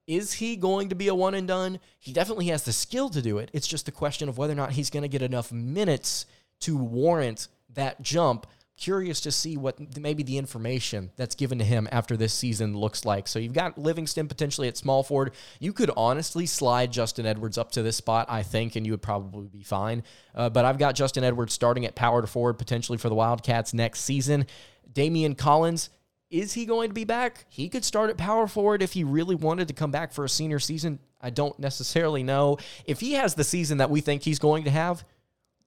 Is 0.05 0.31
he 0.31 0.55
going 0.55 0.87
to 0.87 0.95
be 0.95 1.09
a 1.09 1.15
one 1.15 1.33
and 1.33 1.49
done? 1.49 1.81
He 1.99 2.13
definitely 2.13 2.45
has 2.45 2.63
the 2.63 2.71
skill 2.71 3.09
to 3.09 3.21
do 3.21 3.39
it. 3.39 3.49
It's 3.51 3.67
just 3.67 3.89
a 3.89 3.91
question 3.91 4.29
of 4.29 4.37
whether 4.37 4.53
or 4.53 4.55
not 4.55 4.71
he's 4.71 4.89
going 4.89 5.01
to 5.01 5.09
get 5.09 5.21
enough 5.21 5.51
minutes 5.51 6.25
to 6.61 6.77
warrant 6.77 7.49
that 7.73 8.01
jump 8.01 8.47
curious 8.77 9.19
to 9.21 9.31
see 9.31 9.57
what 9.57 9.97
maybe 9.99 10.21
the 10.21 10.37
information 10.37 11.09
that's 11.15 11.35
given 11.35 11.57
to 11.57 11.65
him 11.65 11.89
after 11.91 12.15
this 12.15 12.33
season 12.33 12.77
looks 12.77 13.05
like. 13.05 13.27
So 13.27 13.39
you've 13.39 13.53
got 13.53 13.77
Livingston 13.77 14.27
potentially 14.27 14.67
at 14.67 14.77
small 14.77 15.03
forward. 15.03 15.33
You 15.59 15.73
could 15.73 15.91
honestly 15.97 16.45
slide 16.45 16.91
Justin 16.91 17.25
Edwards 17.25 17.57
up 17.57 17.71
to 17.71 17.81
this 17.81 17.97
spot, 17.97 18.27
I 18.29 18.43
think, 18.43 18.75
and 18.75 18.85
you 18.85 18.93
would 18.93 19.01
probably 19.01 19.47
be 19.47 19.63
fine. 19.63 20.03
Uh, 20.35 20.49
but 20.49 20.63
I've 20.63 20.77
got 20.77 20.95
Justin 20.95 21.23
Edwards 21.23 21.53
starting 21.53 21.85
at 21.85 21.95
power 21.95 22.21
to 22.21 22.27
forward 22.27 22.59
potentially 22.59 22.99
for 22.99 23.09
the 23.09 23.15
Wildcats 23.15 23.73
next 23.73 24.01
season. 24.01 24.45
Daimion 24.93 25.37
Collins. 25.37 25.89
Is 26.29 26.53
he 26.53 26.65
going 26.65 26.89
to 26.89 26.93
be 26.93 27.05
back? 27.05 27.45
He 27.47 27.69
could 27.69 27.85
start 27.85 28.09
at 28.09 28.17
power 28.17 28.47
forward 28.47 28.81
if 28.81 28.91
he 28.91 29.05
really 29.05 29.35
wanted 29.35 29.69
to 29.69 29.73
come 29.73 29.91
back 29.91 30.11
for 30.11 30.25
a 30.25 30.29
senior 30.29 30.59
season. 30.59 30.99
I 31.21 31.29
don't 31.29 31.57
necessarily 31.57 32.21
know. 32.21 32.57
If 32.85 32.99
he 32.99 33.13
has 33.13 33.33
the 33.33 33.45
season 33.45 33.77
that 33.77 33.89
we 33.89 34.01
think 34.01 34.23
he's 34.23 34.37
going 34.37 34.65
to 34.65 34.69
have, 34.69 35.05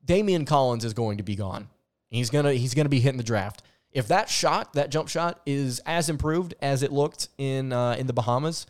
Daimion 0.07 0.47
Collins 0.47 0.85
is 0.85 0.93
going 0.93 1.17
to 1.17 1.23
be 1.23 1.35
gone. 1.35 1.69
He's 2.11 2.31
gonna 2.31 2.53
he's 2.53 2.75
gonna 2.75 2.89
be 2.89 3.01
hitting 3.01 3.19
the 3.19 3.25
draft. 3.25 3.63
If 3.93 4.09
that 4.09 4.29
shot, 4.29 4.75
that 4.75 4.91
jump 4.91 5.09
shot, 5.09 5.41
is 5.47 5.81
as 5.87 6.09
improved 6.09 6.55
as 6.61 6.83
it 6.83 6.93
looked 6.93 7.29
in 7.39 7.73
uh, 7.73 7.97
in 7.99 8.07
the 8.07 8.13
Bahamas, 8.13 8.67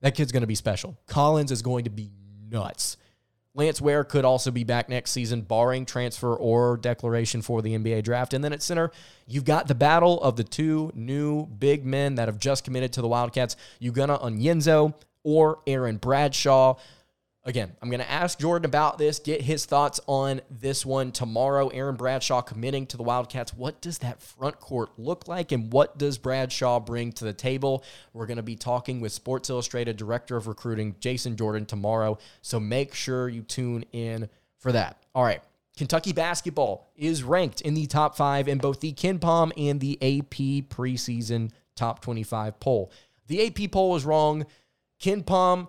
that 0.00 0.14
kid's 0.14 0.32
gonna 0.32 0.46
be 0.46 0.54
special. 0.54 0.96
Collins 1.06 1.50
is 1.50 1.62
going 1.62 1.84
to 1.84 1.90
be 1.90 2.10
nuts. 2.50 2.96
Lance 3.54 3.82
Ware 3.82 4.02
could 4.02 4.24
also 4.24 4.50
be 4.50 4.64
back 4.64 4.88
next 4.88 5.10
season, 5.10 5.42
barring 5.42 5.84
transfer 5.84 6.34
or 6.34 6.78
declaration 6.78 7.42
for 7.42 7.60
the 7.60 7.76
NBA 7.76 8.02
draft. 8.02 8.32
And 8.32 8.42
then 8.42 8.52
at 8.52 8.62
center, 8.62 8.90
you've 9.26 9.44
got 9.44 9.68
the 9.68 9.74
battle 9.74 10.22
of 10.22 10.36
the 10.36 10.44
two 10.44 10.90
new 10.94 11.46
big 11.46 11.84
men 11.84 12.14
that 12.14 12.28
have 12.28 12.38
just 12.38 12.64
committed 12.64 12.94
to 12.94 13.02
the 13.02 13.08
Wildcats, 13.08 13.56
Ugonna 13.82 14.22
Onyenso 14.22 14.94
or 15.22 15.60
Aaron 15.66 15.98
Bradshaw. 15.98 16.76
Again, 17.44 17.72
I'm 17.82 17.90
going 17.90 18.00
to 18.00 18.10
ask 18.10 18.38
Jordan 18.38 18.66
about 18.66 18.98
this, 18.98 19.18
get 19.18 19.40
his 19.40 19.66
thoughts 19.66 19.98
on 20.06 20.42
this 20.48 20.86
one 20.86 21.10
tomorrow. 21.10 21.68
Aaron 21.68 21.96
Bradshaw 21.96 22.40
committing 22.40 22.86
to 22.86 22.96
the 22.96 23.02
Wildcats. 23.02 23.52
What 23.52 23.80
does 23.80 23.98
that 23.98 24.22
front 24.22 24.60
court 24.60 24.90
look 24.96 25.26
like, 25.26 25.50
and 25.50 25.72
what 25.72 25.98
does 25.98 26.18
Bradshaw 26.18 26.78
bring 26.78 27.10
to 27.14 27.24
the 27.24 27.32
table? 27.32 27.82
We're 28.12 28.26
going 28.26 28.36
to 28.36 28.44
be 28.44 28.54
talking 28.54 29.00
with 29.00 29.10
Sports 29.10 29.50
Illustrated 29.50 29.96
Director 29.96 30.36
of 30.36 30.46
Recruiting, 30.46 30.94
Jason 31.00 31.36
Jordan, 31.36 31.66
tomorrow. 31.66 32.18
So 32.42 32.60
make 32.60 32.94
sure 32.94 33.28
you 33.28 33.42
tune 33.42 33.84
in 33.90 34.28
for 34.58 34.70
that. 34.70 35.02
All 35.12 35.24
right. 35.24 35.42
Kentucky 35.76 36.12
basketball 36.12 36.92
is 36.94 37.24
ranked 37.24 37.60
in 37.62 37.74
the 37.74 37.86
top 37.86 38.16
five 38.16 38.46
in 38.46 38.58
both 38.58 38.78
the 38.78 38.92
KenPom 38.92 39.50
and 39.56 39.80
the 39.80 39.98
AP 40.00 40.68
preseason 40.68 41.50
top 41.74 42.02
25 42.02 42.60
poll. 42.60 42.92
The 43.26 43.46
AP 43.46 43.72
poll 43.72 43.96
is 43.96 44.04
wrong. 44.04 44.46
KenPom 45.02 45.68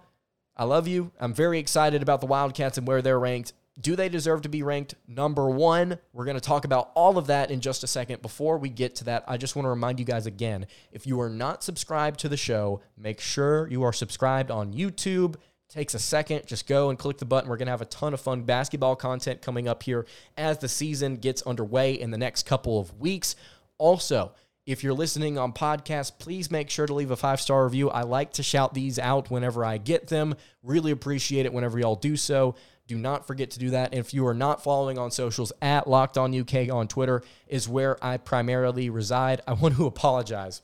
I 0.56 0.66
love 0.66 0.88
you. 0.88 1.12
I'm 1.20 1.34
very 1.34 1.60
excited 1.60 2.02
about 2.02 2.22
the 2.22 2.28
Wildcats 2.28 2.78
and 2.78 2.88
where 2.88 3.02
they're 3.02 3.20
ranked. 3.20 3.54
Do 3.82 3.96
they 3.96 4.08
deserve 4.08 4.44
to 4.44 4.50
be 4.50 4.62
ranked 4.62 4.94
number 5.08 5.50
one? 5.50 5.98
We're 6.12 6.26
going 6.26 6.38
to 6.38 6.42
talk 6.42 6.64
about 6.64 6.92
all 6.94 7.18
of 7.18 7.26
that 7.28 7.50
in 7.50 7.60
just 7.60 7.84
a 7.84 7.88
second. 7.88 8.22
Before 8.22 8.60
we 8.60 8.70
get 8.70 8.94
to 8.98 9.06
that, 9.06 9.24
I 9.28 9.38
just 9.38 9.56
want 9.56 9.66
to 9.66 9.72
remind 9.72 9.98
you 9.98 10.06
guys 10.06 10.28
again 10.28 10.68
if 10.92 11.08
you 11.08 11.20
are 11.22 11.30
not 11.30 11.64
subscribed 11.64 12.20
to 12.20 12.30
the 12.30 12.38
show, 12.38 12.82
make 12.96 13.20
sure 13.20 13.68
you 13.68 13.82
are 13.82 13.94
subscribed 13.94 14.52
on 14.52 14.74
YouTube. 14.74 15.38
takes 15.70 15.96
a 15.96 16.00
second. 16.00 16.46
Just 16.46 16.68
go 16.68 16.92
and 16.92 17.00
click 17.00 17.18
the 17.18 17.26
button. 17.26 17.50
We're 17.50 17.58
going 17.58 17.66
to 17.66 17.72
have 17.72 17.82
a 17.82 17.86
ton 17.86 18.14
of 18.14 18.22
fun 18.22 18.44
basketball 18.44 18.96
content 18.96 19.42
coming 19.42 19.68
up 19.68 19.82
here 19.82 20.06
as 20.38 20.60
the 20.60 20.70
season 20.70 21.16
gets 21.16 21.42
underway 21.42 21.94
in 21.94 22.12
the 22.12 22.18
next 22.20 22.46
couple 22.46 22.80
of 22.80 23.00
weeks. 23.00 23.36
Also, 23.80 24.34
If 24.66 24.82
you're 24.82 24.94
listening 24.94 25.38
on 25.38 25.52
podcast, 25.52 26.20
please 26.20 26.50
make 26.50 26.70
sure 26.70 26.86
to 26.86 26.94
leave 26.94 27.12
a 27.12 27.18
five 27.18 27.42
star 27.42 27.66
review. 27.66 27.90
I 27.90 28.04
like 28.04 28.32
to 28.34 28.44
shout 28.44 28.74
these 28.74 28.98
out 28.98 29.30
whenever 29.30 29.66
I 29.66 29.78
get 29.78 30.08
them. 30.08 30.36
Really 30.62 30.92
appreciate 30.92 31.46
it 31.46 31.52
whenever 31.52 31.78
y'all 31.78 31.98
do 31.98 32.16
so. 32.16 32.56
Do 32.88 32.98
not 32.98 33.28
forget 33.28 33.52
to 33.52 33.60
do 33.60 33.72
that. 33.72 33.92
And 33.92 34.00
if 34.00 34.14
you 34.14 34.26
are 34.26 34.34
not 34.34 34.64
following 34.64 34.98
on 34.98 35.12
socials, 35.12 35.52
at 35.62 35.88
Locked 35.88 36.18
On 36.18 36.38
UK 36.38 36.70
on 36.70 36.88
Twitter 36.88 37.24
is 37.48 37.68
where 37.68 38.02
I 38.04 38.16
primarily 38.18 38.90
reside. 38.90 39.42
I 39.48 39.54
want 39.54 39.76
to 39.76 39.86
apologize 39.88 40.62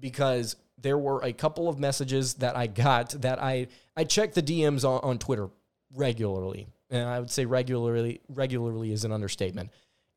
because 0.00 0.56
there 0.76 0.98
were 0.98 1.22
a 1.22 1.32
couple 1.32 1.68
of 1.68 1.78
messages 1.78 2.34
that 2.34 2.56
I 2.56 2.66
got 2.66 3.10
that 3.22 3.40
I 3.40 3.68
I 3.96 4.02
check 4.02 4.34
the 4.34 4.42
DMs 4.42 4.84
on, 4.84 5.00
on 5.02 5.18
Twitter 5.18 5.48
regularly. 5.94 6.66
And 6.90 7.08
I 7.08 7.20
would 7.20 7.30
say 7.30 7.44
regularly 7.44 8.20
regularly 8.28 8.90
is 8.90 9.04
an 9.04 9.12
understatement. 9.12 9.70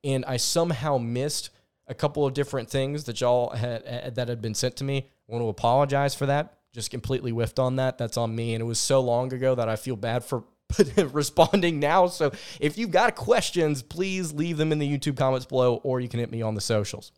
And 0.04 0.26
I 0.26 0.38
somehow 0.38 0.98
missed 0.98 1.52
a 1.92 1.94
couple 1.94 2.26
of 2.26 2.34
different 2.34 2.70
things 2.70 3.04
that 3.04 3.20
y'all 3.20 3.50
had 3.50 4.16
that 4.16 4.30
had 4.30 4.42
been 4.42 4.56
sent 4.56 4.78
to 4.78 4.84
me. 4.86 5.10
I 5.30 5.32
want 5.32 5.44
to 5.44 5.50
apologize 5.50 6.16
for 6.16 6.26
that. 6.26 6.58
Just 6.74 6.90
completely 6.90 7.32
whiffed 7.32 7.60
on 7.60 7.76
that. 7.76 7.98
That's 7.98 8.18
on 8.18 8.34
me. 8.34 8.54
And 8.56 8.62
it 8.62 8.66
was 8.66 8.80
so 8.80 9.02
long 9.02 9.34
ago 9.34 9.56
that 9.56 9.68
I 9.68 9.76
feel 9.76 9.98
bad 9.98 10.24
for 10.24 10.46
responding 11.12 11.82
now. 11.82 12.08
So 12.08 12.32
if 12.62 12.78
you've 12.78 12.92
got 12.92 13.16
questions, 13.16 13.84
please 13.84 14.32
leave 14.32 14.56
them 14.56 14.72
in 14.72 14.80
the 14.80 14.88
YouTube 14.88 15.18
comments 15.18 15.46
below 15.46 15.76
or 15.84 16.00
you 16.00 16.08
can 16.08 16.22
hit 16.22 16.32
me 16.32 16.42
on 16.42 16.56
the 16.56 16.62
socials. 16.62 17.12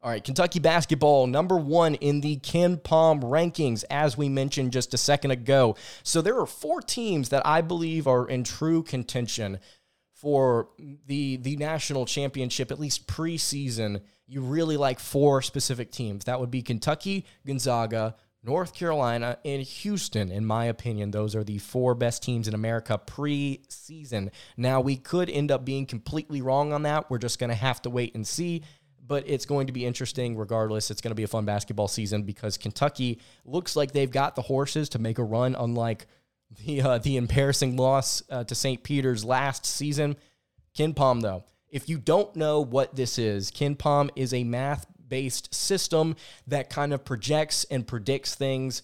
All 0.00 0.12
right, 0.12 0.22
Kentucky 0.22 0.60
basketball, 0.60 1.26
number 1.26 1.56
one 1.56 1.96
in 1.96 2.20
the 2.20 2.36
KenPom 2.36 3.20
rankings, 3.20 3.82
as 3.90 4.16
we 4.16 4.28
mentioned 4.28 4.72
just 4.72 4.94
a 4.94 4.96
second 4.96 5.32
ago. 5.32 5.74
So 6.04 6.22
there 6.22 6.38
are 6.38 6.46
four 6.46 6.80
teams 6.80 7.30
that 7.30 7.44
I 7.44 7.62
believe 7.62 8.06
are 8.06 8.28
in 8.28 8.44
true 8.44 8.84
contention 8.84 9.58
for 10.20 10.68
the 11.06 11.36
the 11.36 11.56
national 11.56 12.04
championship, 12.04 12.70
at 12.72 12.80
least 12.80 13.06
preseason, 13.06 14.00
you 14.26 14.40
really 14.40 14.76
like 14.76 14.98
four 14.98 15.42
specific 15.42 15.92
teams. 15.92 16.24
That 16.24 16.40
would 16.40 16.50
be 16.50 16.60
Kentucky, 16.60 17.24
Gonzaga, 17.46 18.16
North 18.42 18.74
Carolina, 18.74 19.38
and 19.44 19.62
Houston. 19.62 20.32
In 20.32 20.44
my 20.44 20.64
opinion, 20.64 21.12
those 21.12 21.36
are 21.36 21.44
the 21.44 21.58
four 21.58 21.94
best 21.94 22.22
teams 22.22 22.48
in 22.48 22.54
America 22.54 23.00
preseason. 23.06 24.30
Now, 24.56 24.80
we 24.80 24.96
could 24.96 25.30
end 25.30 25.52
up 25.52 25.64
being 25.64 25.86
completely 25.86 26.42
wrong 26.42 26.72
on 26.72 26.82
that. 26.82 27.08
We're 27.10 27.18
just 27.18 27.38
to 27.38 27.54
have 27.54 27.80
to 27.82 27.90
wait 27.90 28.14
and 28.14 28.26
see. 28.26 28.62
But 29.06 29.24
it's 29.26 29.46
going 29.46 29.68
to 29.68 29.72
be 29.72 29.86
interesting 29.86 30.36
regardless. 30.36 30.90
It's 30.90 31.00
going 31.00 31.12
to 31.12 31.14
be 31.14 31.22
a 31.22 31.28
fun 31.28 31.46
basketball 31.46 31.88
season 31.88 32.24
because 32.24 32.58
Kentucky 32.58 33.20
looks 33.46 33.74
like 33.74 33.92
they've 33.92 34.10
got 34.10 34.36
the 34.36 34.42
horses 34.42 34.90
to 34.90 34.98
make 34.98 35.18
a 35.18 35.24
run, 35.24 35.54
unlike 35.58 36.06
the 36.66 36.82
uh, 36.82 36.98
the 36.98 37.16
embarrassing 37.16 37.76
loss 37.76 38.22
uh, 38.30 38.44
to 38.44 38.54
St. 38.54 38.82
Peter's 38.82 39.24
last 39.24 39.66
season. 39.66 40.16
KenPom, 40.76 41.22
though, 41.22 41.44
if 41.70 41.88
you 41.88 41.98
don't 41.98 42.34
know 42.36 42.60
what 42.60 42.94
this 42.94 43.18
is, 43.18 43.50
KenPom 43.50 44.10
is 44.16 44.32
a 44.32 44.44
math 44.44 44.86
based 45.08 45.54
system 45.54 46.16
that 46.46 46.70
kind 46.70 46.92
of 46.92 47.04
projects 47.04 47.64
and 47.70 47.86
predicts 47.86 48.34
things 48.34 48.82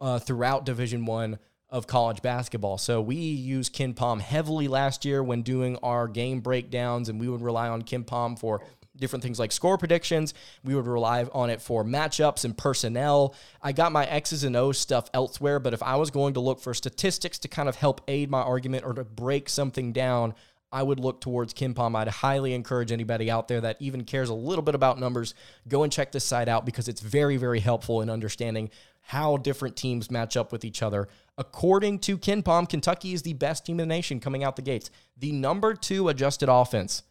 uh, 0.00 0.18
throughout 0.18 0.64
Division 0.64 1.04
One 1.04 1.38
of 1.68 1.86
college 1.86 2.22
basketball. 2.22 2.78
So 2.78 3.00
we 3.00 3.16
used 3.16 3.74
KenPom 3.74 4.20
heavily 4.20 4.68
last 4.68 5.04
year 5.04 5.22
when 5.22 5.42
doing 5.42 5.76
our 5.82 6.06
game 6.08 6.40
breakdowns, 6.40 7.08
and 7.08 7.20
we 7.20 7.28
would 7.28 7.42
rely 7.42 7.68
on 7.68 7.82
KenPom 7.82 8.38
for 8.38 8.62
different 8.98 9.22
things 9.22 9.38
like 9.38 9.52
score 9.52 9.78
predictions. 9.78 10.34
We 10.64 10.74
would 10.74 10.86
rely 10.86 11.24
on 11.32 11.50
it 11.50 11.60
for 11.60 11.84
matchups 11.84 12.44
and 12.44 12.56
personnel. 12.56 13.34
I 13.62 13.72
got 13.72 13.92
my 13.92 14.06
X's 14.06 14.44
and 14.44 14.56
O's 14.56 14.78
stuff 14.78 15.10
elsewhere, 15.14 15.58
but 15.58 15.74
if 15.74 15.82
I 15.82 15.96
was 15.96 16.10
going 16.10 16.34
to 16.34 16.40
look 16.40 16.60
for 16.60 16.74
statistics 16.74 17.38
to 17.40 17.48
kind 17.48 17.68
of 17.68 17.76
help 17.76 18.00
aid 18.08 18.30
my 18.30 18.40
argument 18.40 18.84
or 18.84 18.94
to 18.94 19.04
break 19.04 19.48
something 19.48 19.92
down, 19.92 20.34
I 20.72 20.82
would 20.82 20.98
look 20.98 21.20
towards 21.20 21.54
KenPom. 21.54 21.96
I'd 21.96 22.08
highly 22.08 22.52
encourage 22.52 22.90
anybody 22.90 23.30
out 23.30 23.48
there 23.48 23.60
that 23.60 23.76
even 23.80 24.04
cares 24.04 24.28
a 24.28 24.34
little 24.34 24.62
bit 24.62 24.74
about 24.74 24.98
numbers, 24.98 25.34
go 25.68 25.84
and 25.84 25.92
check 25.92 26.12
this 26.12 26.24
site 26.24 26.48
out 26.48 26.66
because 26.66 26.88
it's 26.88 27.00
very, 27.00 27.36
very 27.36 27.60
helpful 27.60 28.02
in 28.02 28.10
understanding 28.10 28.70
how 29.00 29.36
different 29.36 29.76
teams 29.76 30.10
match 30.10 30.36
up 30.36 30.50
with 30.50 30.64
each 30.64 30.82
other. 30.82 31.08
According 31.38 32.00
to 32.00 32.18
KenPom, 32.18 32.68
Kentucky 32.68 33.12
is 33.12 33.22
the 33.22 33.34
best 33.34 33.64
team 33.64 33.78
in 33.78 33.88
the 33.88 33.94
nation 33.94 34.18
coming 34.18 34.42
out 34.42 34.56
the 34.56 34.62
gates. 34.62 34.90
The 35.16 35.30
number 35.30 35.74
two 35.74 36.08
adjusted 36.08 36.48
offense 36.48 37.04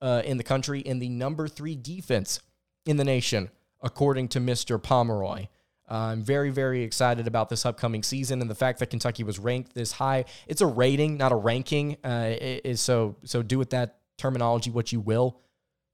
uh, 0.00 0.22
in 0.24 0.36
the 0.36 0.44
country 0.44 0.82
and 0.86 1.00
the 1.00 1.08
number 1.08 1.48
three 1.48 1.76
defense 1.76 2.40
in 2.86 2.96
the 2.96 3.04
nation, 3.04 3.50
according 3.82 4.28
to 4.28 4.40
Mr. 4.40 4.82
Pomeroy. 4.82 5.46
Uh, 5.90 5.94
I'm 5.94 6.22
very, 6.22 6.50
very 6.50 6.82
excited 6.82 7.26
about 7.26 7.48
this 7.48 7.66
upcoming 7.66 8.02
season 8.02 8.40
and 8.40 8.48
the 8.48 8.54
fact 8.54 8.78
that 8.78 8.90
Kentucky 8.90 9.24
was 9.24 9.38
ranked 9.38 9.74
this 9.74 9.92
high. 9.92 10.24
It's 10.46 10.60
a 10.60 10.66
rating, 10.66 11.16
not 11.16 11.32
a 11.32 11.36
ranking. 11.36 11.96
Uh, 12.04 12.34
is 12.38 12.80
so 12.80 13.16
so 13.24 13.42
do 13.42 13.58
with 13.58 13.70
that 13.70 13.98
terminology 14.16 14.70
what 14.70 14.92
you 14.92 15.00
will. 15.00 15.40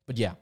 But 0.07 0.19
yeah, 0.19 0.35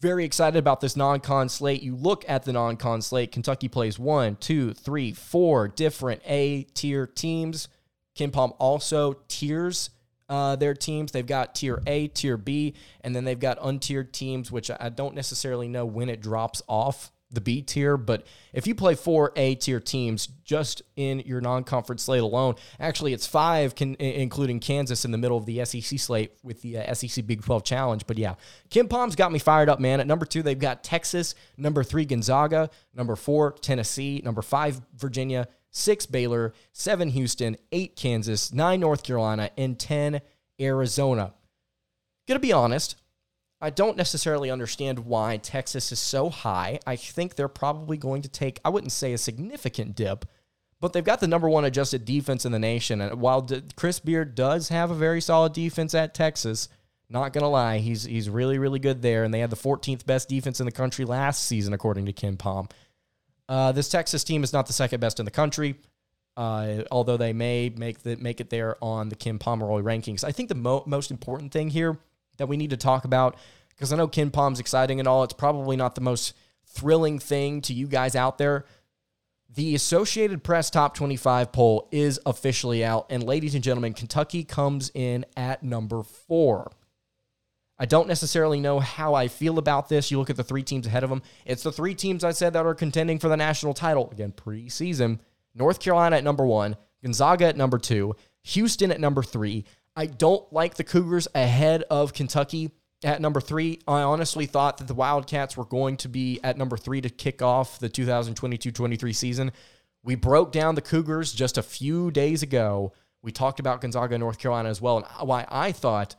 very 0.00 0.24
excited 0.24 0.58
about 0.58 0.80
this 0.80 0.96
non-con 0.96 1.48
slate. 1.48 1.82
You 1.82 1.96
look 1.96 2.24
at 2.28 2.44
the 2.44 2.52
non-con 2.52 3.00
slate. 3.00 3.32
Kentucky 3.32 3.68
plays 3.68 3.98
one, 3.98 4.36
two, 4.36 4.74
three, 4.74 5.12
four 5.12 5.68
different 5.68 6.20
A 6.26 6.64
tier 6.74 7.06
teams. 7.06 7.68
KenPom 8.18 8.54
also 8.58 9.14
tiers 9.28 9.90
uh, 10.28 10.56
their 10.56 10.74
teams. 10.74 11.12
They've 11.12 11.26
got 11.26 11.54
tier 11.54 11.82
A, 11.86 12.08
tier 12.08 12.36
B, 12.36 12.74
and 13.02 13.14
then 13.14 13.24
they've 13.24 13.38
got 13.38 13.58
untiered 13.62 14.12
teams, 14.12 14.50
which 14.52 14.70
I 14.70 14.88
don't 14.88 15.14
necessarily 15.14 15.68
know 15.68 15.86
when 15.86 16.08
it 16.08 16.20
drops 16.20 16.62
off 16.68 17.12
the 17.30 17.40
B 17.40 17.62
tier. 17.62 17.96
But 17.96 18.26
if 18.52 18.66
you 18.66 18.74
play 18.74 18.94
four 18.94 19.32
A 19.36 19.54
tier 19.54 19.80
teams 19.80 20.28
just 20.44 20.82
in 20.96 21.20
your 21.20 21.40
non 21.40 21.64
conference 21.64 22.02
slate 22.04 22.22
alone, 22.22 22.54
actually 22.80 23.12
it's 23.12 23.26
five, 23.26 23.74
can, 23.74 23.94
including 23.96 24.60
Kansas 24.60 25.04
in 25.04 25.10
the 25.10 25.18
middle 25.18 25.36
of 25.36 25.46
the 25.46 25.64
SEC 25.64 25.98
slate 25.98 26.32
with 26.42 26.62
the 26.62 26.78
uh, 26.78 26.94
SEC 26.94 27.26
Big 27.26 27.42
12 27.44 27.64
Challenge. 27.64 28.06
But 28.06 28.18
yeah, 28.18 28.34
KenPom's 28.70 29.16
got 29.16 29.32
me 29.32 29.38
fired 29.38 29.68
up, 29.68 29.80
man. 29.80 30.00
At 30.00 30.06
number 30.06 30.26
two, 30.26 30.42
they've 30.42 30.58
got 30.58 30.82
Texas. 30.82 31.34
Number 31.56 31.84
three, 31.84 32.04
Gonzaga. 32.04 32.70
Number 32.94 33.16
four, 33.16 33.52
Tennessee. 33.52 34.22
Number 34.24 34.42
five, 34.42 34.80
Virginia 34.96 35.48
six 35.70 36.06
Baylor, 36.06 36.54
seven 36.72 37.10
Houston, 37.10 37.56
eight 37.72 37.96
Kansas, 37.96 38.52
nine 38.52 38.80
North 38.80 39.02
Carolina, 39.02 39.50
and 39.56 39.78
10 39.78 40.20
Arizona. 40.60 41.34
Gonna 42.26 42.40
be 42.40 42.52
honest, 42.52 42.96
I 43.60 43.70
don't 43.70 43.96
necessarily 43.96 44.50
understand 44.50 45.00
why 45.00 45.38
Texas 45.38 45.90
is 45.90 45.98
so 45.98 46.30
high. 46.30 46.78
I 46.86 46.96
think 46.96 47.34
they're 47.34 47.48
probably 47.48 47.96
going 47.96 48.22
to 48.22 48.28
take, 48.28 48.60
I 48.64 48.68
wouldn't 48.68 48.92
say 48.92 49.12
a 49.12 49.18
significant 49.18 49.96
dip, 49.96 50.26
but 50.80 50.92
they've 50.92 51.02
got 51.02 51.18
the 51.18 51.26
number 51.26 51.48
one 51.48 51.64
adjusted 51.64 52.04
defense 52.04 52.44
in 52.44 52.52
the 52.52 52.58
nation. 52.60 53.00
And 53.00 53.20
while 53.20 53.48
Chris 53.74 53.98
Beard 53.98 54.36
does 54.36 54.68
have 54.68 54.92
a 54.92 54.94
very 54.94 55.20
solid 55.20 55.52
defense 55.54 55.92
at 55.94 56.14
Texas, 56.14 56.68
not 57.10 57.32
gonna 57.32 57.48
lie, 57.48 57.78
he's 57.78 58.04
he's 58.04 58.28
really 58.28 58.58
really 58.58 58.78
good 58.78 59.02
there. 59.02 59.24
And 59.24 59.32
they 59.32 59.40
had 59.40 59.50
the 59.50 59.56
14th 59.56 60.06
best 60.06 60.28
defense 60.28 60.60
in 60.60 60.66
the 60.66 60.72
country 60.72 61.04
last 61.04 61.44
season, 61.44 61.72
according 61.72 62.06
to 62.06 62.12
KenPom. 62.12 62.70
Uh, 63.48 63.72
this 63.72 63.88
Texas 63.88 64.24
team 64.24 64.44
is 64.44 64.52
not 64.52 64.66
the 64.66 64.72
second 64.72 65.00
best 65.00 65.18
in 65.18 65.24
the 65.24 65.30
country, 65.30 65.76
uh, 66.36 66.82
although 66.90 67.16
they 67.16 67.32
may 67.32 67.70
make 67.70 68.02
the 68.02 68.16
make 68.16 68.40
it 68.40 68.50
there 68.50 68.76
on 68.82 69.08
the 69.08 69.16
Ken 69.16 69.38
Pomeroy 69.38 69.80
rankings. 69.82 70.22
I 70.22 70.32
think 70.32 70.48
the 70.48 70.54
mo- 70.54 70.84
most 70.86 71.10
important 71.10 71.52
thing 71.52 71.70
here 71.70 71.98
that 72.36 72.46
we 72.46 72.56
need 72.56 72.70
to 72.70 72.76
talk 72.76 73.04
about, 73.04 73.36
because 73.70 73.92
I 73.92 73.96
know 73.96 74.08
KenPom's 74.08 74.60
exciting 74.60 74.98
and 74.98 75.08
all, 75.08 75.24
it's 75.24 75.32
probably 75.32 75.76
not 75.76 75.94
the 75.94 76.00
most 76.00 76.34
thrilling 76.66 77.18
thing 77.18 77.60
to 77.62 77.74
you 77.74 77.86
guys 77.86 78.14
out 78.14 78.38
there. 78.38 78.64
The 79.54 79.74
Associated 79.74 80.44
Press 80.44 80.68
Top 80.70 80.94
25 80.94 81.52
poll 81.52 81.88
is 81.90 82.20
officially 82.26 82.84
out, 82.84 83.06
and 83.10 83.22
ladies 83.24 83.54
and 83.54 83.64
gentlemen, 83.64 83.94
Kentucky 83.94 84.44
comes 84.44 84.90
in 84.94 85.24
at 85.36 85.62
number 85.62 86.02
four. 86.02 86.70
I 87.78 87.86
don't 87.86 88.08
necessarily 88.08 88.60
know 88.60 88.80
how 88.80 89.14
I 89.14 89.28
feel 89.28 89.58
about 89.58 89.88
this. 89.88 90.10
You 90.10 90.18
look 90.18 90.30
at 90.30 90.36
the 90.36 90.44
three 90.44 90.62
teams 90.62 90.86
ahead 90.86 91.04
of 91.04 91.10
them. 91.10 91.22
It's 91.46 91.62
the 91.62 91.72
three 91.72 91.94
teams 91.94 92.24
I 92.24 92.32
said 92.32 92.52
that 92.54 92.66
are 92.66 92.74
contending 92.74 93.18
for 93.18 93.28
the 93.28 93.36
national 93.36 93.74
title. 93.74 94.10
Again, 94.10 94.32
preseason. 94.32 95.20
North 95.54 95.80
Carolina 95.80 96.16
at 96.16 96.24
number 96.24 96.46
one, 96.46 96.76
Gonzaga 97.02 97.46
at 97.46 97.56
number 97.56 97.78
two, 97.78 98.14
Houston 98.42 98.90
at 98.90 99.00
number 99.00 99.22
three. 99.22 99.64
I 99.96 100.06
don't 100.06 100.50
like 100.52 100.74
the 100.74 100.84
Cougars 100.84 101.26
ahead 101.34 101.82
of 101.90 102.12
Kentucky 102.12 102.70
at 103.04 103.20
number 103.20 103.40
three. 103.40 103.80
I 103.86 104.02
honestly 104.02 104.46
thought 104.46 104.78
that 104.78 104.88
the 104.88 104.94
Wildcats 104.94 105.56
were 105.56 105.64
going 105.64 105.96
to 105.98 106.08
be 106.08 106.40
at 106.44 106.56
number 106.56 106.76
three 106.76 107.00
to 107.00 107.08
kick 107.08 107.42
off 107.42 107.78
the 107.78 107.88
2022 107.88 108.70
23 108.70 109.12
season. 109.12 109.52
We 110.02 110.14
broke 110.14 110.52
down 110.52 110.74
the 110.74 110.80
Cougars 110.80 111.32
just 111.32 111.58
a 111.58 111.62
few 111.62 112.10
days 112.10 112.42
ago. 112.42 112.92
We 113.22 113.32
talked 113.32 113.60
about 113.60 113.80
Gonzaga, 113.80 114.16
North 114.16 114.38
Carolina 114.38 114.68
as 114.68 114.80
well, 114.80 114.98
and 114.98 115.06
why 115.28 115.44
I 115.48 115.72
thought 115.72 116.14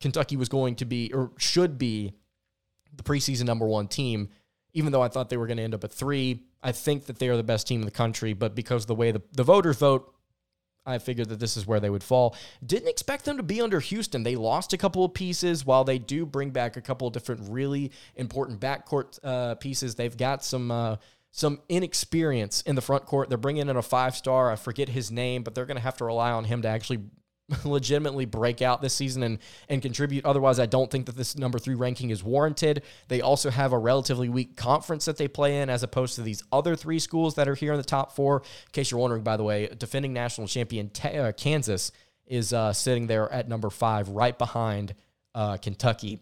Kentucky 0.00 0.36
was 0.36 0.48
going 0.48 0.76
to 0.76 0.84
be 0.84 1.12
or 1.12 1.32
should 1.36 1.78
be 1.78 2.14
the 2.94 3.02
preseason 3.02 3.44
number 3.44 3.66
one 3.66 3.86
team, 3.88 4.28
even 4.72 4.92
though 4.92 5.02
I 5.02 5.08
thought 5.08 5.28
they 5.28 5.36
were 5.36 5.46
going 5.46 5.58
to 5.58 5.62
end 5.62 5.74
up 5.74 5.84
at 5.84 5.92
three. 5.92 6.42
I 6.62 6.72
think 6.72 7.06
that 7.06 7.18
they 7.18 7.28
are 7.28 7.36
the 7.36 7.42
best 7.42 7.66
team 7.66 7.80
in 7.80 7.86
the 7.86 7.92
country, 7.92 8.32
but 8.32 8.54
because 8.54 8.84
of 8.84 8.88
the 8.88 8.94
way 8.94 9.12
the, 9.12 9.22
the 9.32 9.44
voters 9.44 9.78
vote, 9.78 10.14
I 10.86 10.98
figured 10.98 11.28
that 11.28 11.38
this 11.38 11.56
is 11.56 11.66
where 11.66 11.80
they 11.80 11.90
would 11.90 12.02
fall. 12.02 12.34
Didn't 12.64 12.88
expect 12.88 13.24
them 13.24 13.36
to 13.36 13.42
be 13.42 13.60
under 13.60 13.80
Houston. 13.80 14.22
They 14.22 14.36
lost 14.36 14.72
a 14.72 14.78
couple 14.78 15.04
of 15.04 15.14
pieces 15.14 15.64
while 15.64 15.84
they 15.84 15.98
do 15.98 16.24
bring 16.24 16.50
back 16.50 16.76
a 16.76 16.80
couple 16.80 17.06
of 17.06 17.12
different 17.12 17.50
really 17.50 17.92
important 18.16 18.60
backcourt 18.60 19.18
uh, 19.22 19.54
pieces. 19.56 19.94
They've 19.94 20.16
got 20.16 20.44
some. 20.44 20.70
Uh, 20.70 20.96
some 21.32 21.60
inexperience 21.68 22.60
in 22.62 22.74
the 22.74 22.82
front 22.82 23.06
court. 23.06 23.28
They're 23.28 23.38
bringing 23.38 23.68
in 23.68 23.76
a 23.76 23.82
five 23.82 24.16
star. 24.16 24.50
I 24.50 24.56
forget 24.56 24.88
his 24.88 25.12
name, 25.12 25.44
but 25.44 25.54
they're 25.54 25.64
going 25.64 25.76
to 25.76 25.82
have 25.82 25.96
to 25.98 26.04
rely 26.04 26.32
on 26.32 26.42
him 26.42 26.62
to 26.62 26.68
actually 26.68 27.04
legitimately 27.64 28.24
break 28.24 28.62
out 28.62 28.82
this 28.82 28.94
season 28.94 29.22
and 29.22 29.38
and 29.68 29.82
contribute. 29.82 30.24
Otherwise, 30.24 30.58
I 30.58 30.66
don't 30.66 30.90
think 30.90 31.06
that 31.06 31.16
this 31.16 31.36
number 31.36 31.58
three 31.58 31.74
ranking 31.74 32.10
is 32.10 32.22
warranted. 32.22 32.82
They 33.08 33.20
also 33.20 33.50
have 33.50 33.72
a 33.72 33.78
relatively 33.78 34.28
weak 34.28 34.56
conference 34.56 35.04
that 35.04 35.16
they 35.16 35.28
play 35.28 35.60
in, 35.60 35.70
as 35.70 35.82
opposed 35.82 36.14
to 36.16 36.22
these 36.22 36.42
other 36.52 36.76
three 36.76 36.98
schools 36.98 37.34
that 37.34 37.48
are 37.48 37.54
here 37.54 37.72
in 37.72 37.78
the 37.78 37.84
top 37.84 38.14
four. 38.14 38.38
In 38.38 38.72
case 38.72 38.90
you're 38.90 39.00
wondering, 39.00 39.22
by 39.22 39.36
the 39.36 39.44
way, 39.44 39.68
defending 39.78 40.12
national 40.12 40.46
champion 40.46 40.90
uh, 41.04 41.32
Kansas 41.36 41.92
is 42.26 42.52
uh, 42.52 42.72
sitting 42.72 43.06
there 43.06 43.30
at 43.32 43.48
number 43.48 43.70
five, 43.70 44.08
right 44.08 44.38
behind 44.38 44.94
uh, 45.34 45.56
Kentucky. 45.56 46.20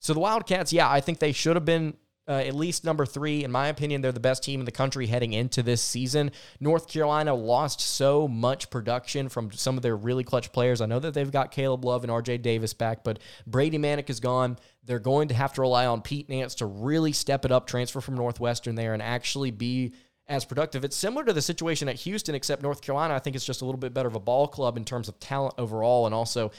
So 0.00 0.14
the 0.14 0.20
Wildcats, 0.20 0.72
yeah, 0.72 0.90
I 0.90 1.00
think 1.00 1.18
they 1.18 1.32
should 1.32 1.56
have 1.56 1.64
been 1.64 1.94
uh, 2.26 2.32
at 2.32 2.54
least 2.54 2.84
number 2.84 3.04
three. 3.04 3.44
In 3.44 3.50
my 3.50 3.68
opinion, 3.68 4.00
they're 4.00 4.12
the 4.12 4.20
best 4.20 4.42
team 4.42 4.60
in 4.60 4.66
the 4.66 4.72
country 4.72 5.06
heading 5.06 5.32
into 5.32 5.62
this 5.62 5.82
season. 5.82 6.30
North 6.58 6.88
Carolina 6.88 7.34
lost 7.34 7.80
so 7.80 8.26
much 8.26 8.70
production 8.70 9.28
from 9.28 9.52
some 9.52 9.76
of 9.76 9.82
their 9.82 9.96
really 9.96 10.24
clutch 10.24 10.52
players. 10.52 10.80
I 10.80 10.86
know 10.86 10.98
that 10.98 11.12
they've 11.12 11.30
got 11.30 11.50
Caleb 11.50 11.84
Love 11.84 12.02
and 12.02 12.12
RJ 12.12 12.42
Davis 12.42 12.72
back, 12.72 13.04
but 13.04 13.18
Brady 13.46 13.78
Manek 13.78 14.08
is 14.08 14.20
gone. 14.20 14.58
They're 14.84 14.98
going 14.98 15.28
to 15.28 15.34
have 15.34 15.52
to 15.54 15.60
rely 15.60 15.86
on 15.86 16.00
Pete 16.00 16.28
Nance 16.28 16.54
to 16.56 16.66
really 16.66 17.12
step 17.12 17.44
it 17.44 17.52
up, 17.52 17.66
transfer 17.66 18.00
from 18.00 18.14
Northwestern 18.14 18.74
there, 18.74 18.94
and 18.94 19.02
actually 19.02 19.50
be 19.50 19.92
as 20.26 20.46
productive. 20.46 20.84
It's 20.84 20.96
similar 20.96 21.24
to 21.24 21.32
the 21.34 21.42
situation 21.42 21.88
at 21.88 21.96
Houston, 21.96 22.34
except 22.34 22.62
North 22.62 22.80
Carolina, 22.80 23.14
I 23.14 23.18
think 23.18 23.36
it's 23.36 23.44
just 23.44 23.60
a 23.60 23.66
little 23.66 23.78
bit 23.78 23.92
better 23.92 24.08
of 24.08 24.14
a 24.14 24.20
ball 24.20 24.48
club 24.48 24.78
in 24.78 24.84
terms 24.84 25.08
of 25.08 25.18
talent 25.20 25.54
overall, 25.58 26.06
and 26.06 26.14
also 26.14 26.52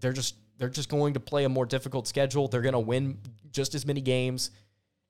they're 0.00 0.12
just 0.12 0.36
they're 0.58 0.70
just 0.70 0.88
going 0.88 1.14
to 1.14 1.20
play 1.20 1.44
a 1.44 1.48
more 1.48 1.66
difficult 1.66 2.06
schedule. 2.06 2.48
They're 2.48 2.62
going 2.62 2.72
to 2.72 2.78
win 2.78 3.18
just 3.50 3.74
as 3.74 3.84
many 3.84 4.00
games 4.00 4.50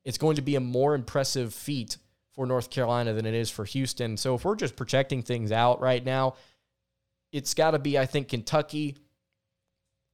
it's 0.05 0.17
going 0.17 0.35
to 0.35 0.41
be 0.41 0.55
a 0.55 0.59
more 0.59 0.95
impressive 0.95 1.53
feat 1.53 1.97
for 2.33 2.45
North 2.45 2.69
Carolina 2.69 3.13
than 3.13 3.25
it 3.25 3.33
is 3.33 3.49
for 3.49 3.65
Houston. 3.65 4.17
So 4.17 4.35
if 4.35 4.43
we're 4.43 4.55
just 4.55 4.75
projecting 4.75 5.21
things 5.21 5.51
out 5.51 5.81
right 5.81 6.03
now, 6.03 6.35
it's 7.31 7.53
got 7.53 7.71
to 7.71 7.79
be, 7.79 7.97
I 7.97 8.05
think, 8.05 8.27
Kentucky, 8.27 8.97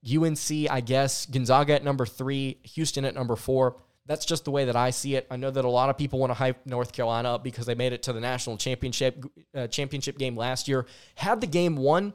UNC, 0.06 0.70
I 0.70 0.82
guess, 0.82 1.26
Gonzaga 1.26 1.74
at 1.74 1.84
number 1.84 2.06
three, 2.06 2.60
Houston 2.64 3.06
at 3.06 3.16
number 3.16 3.36
four. 3.36 3.78
That's 4.06 4.26
just 4.26 4.46
the 4.46 4.52
way 4.52 4.66
that 4.66 4.76
I 4.76 4.90
see 4.90 5.16
it. 5.16 5.28
I 5.30 5.38
know 5.38 5.52
that 5.52 5.66
a 5.66 5.70
lot 5.70 5.90
of 5.90 5.98
people 5.98 6.20
want 6.20 6.32
to 6.32 6.36
hype 6.36 6.66
North 6.66 6.94
Carolina 6.94 7.36
up 7.36 7.44
because 7.44 7.66
they 7.66 7.76
made 7.76 7.94
it 7.94 8.04
to 8.04 8.14
the 8.14 8.20
national 8.20 8.58
championship 8.58 9.24
uh, 9.54 9.68
championship 9.68 10.18
game 10.18 10.36
last 10.36 10.68
year, 10.68 10.88
had 11.16 11.42
the 11.42 11.48
game 11.48 11.76
won, 11.76 12.14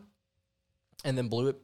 and 1.05 1.17
then 1.17 1.29
blew 1.29 1.49
it 1.49 1.61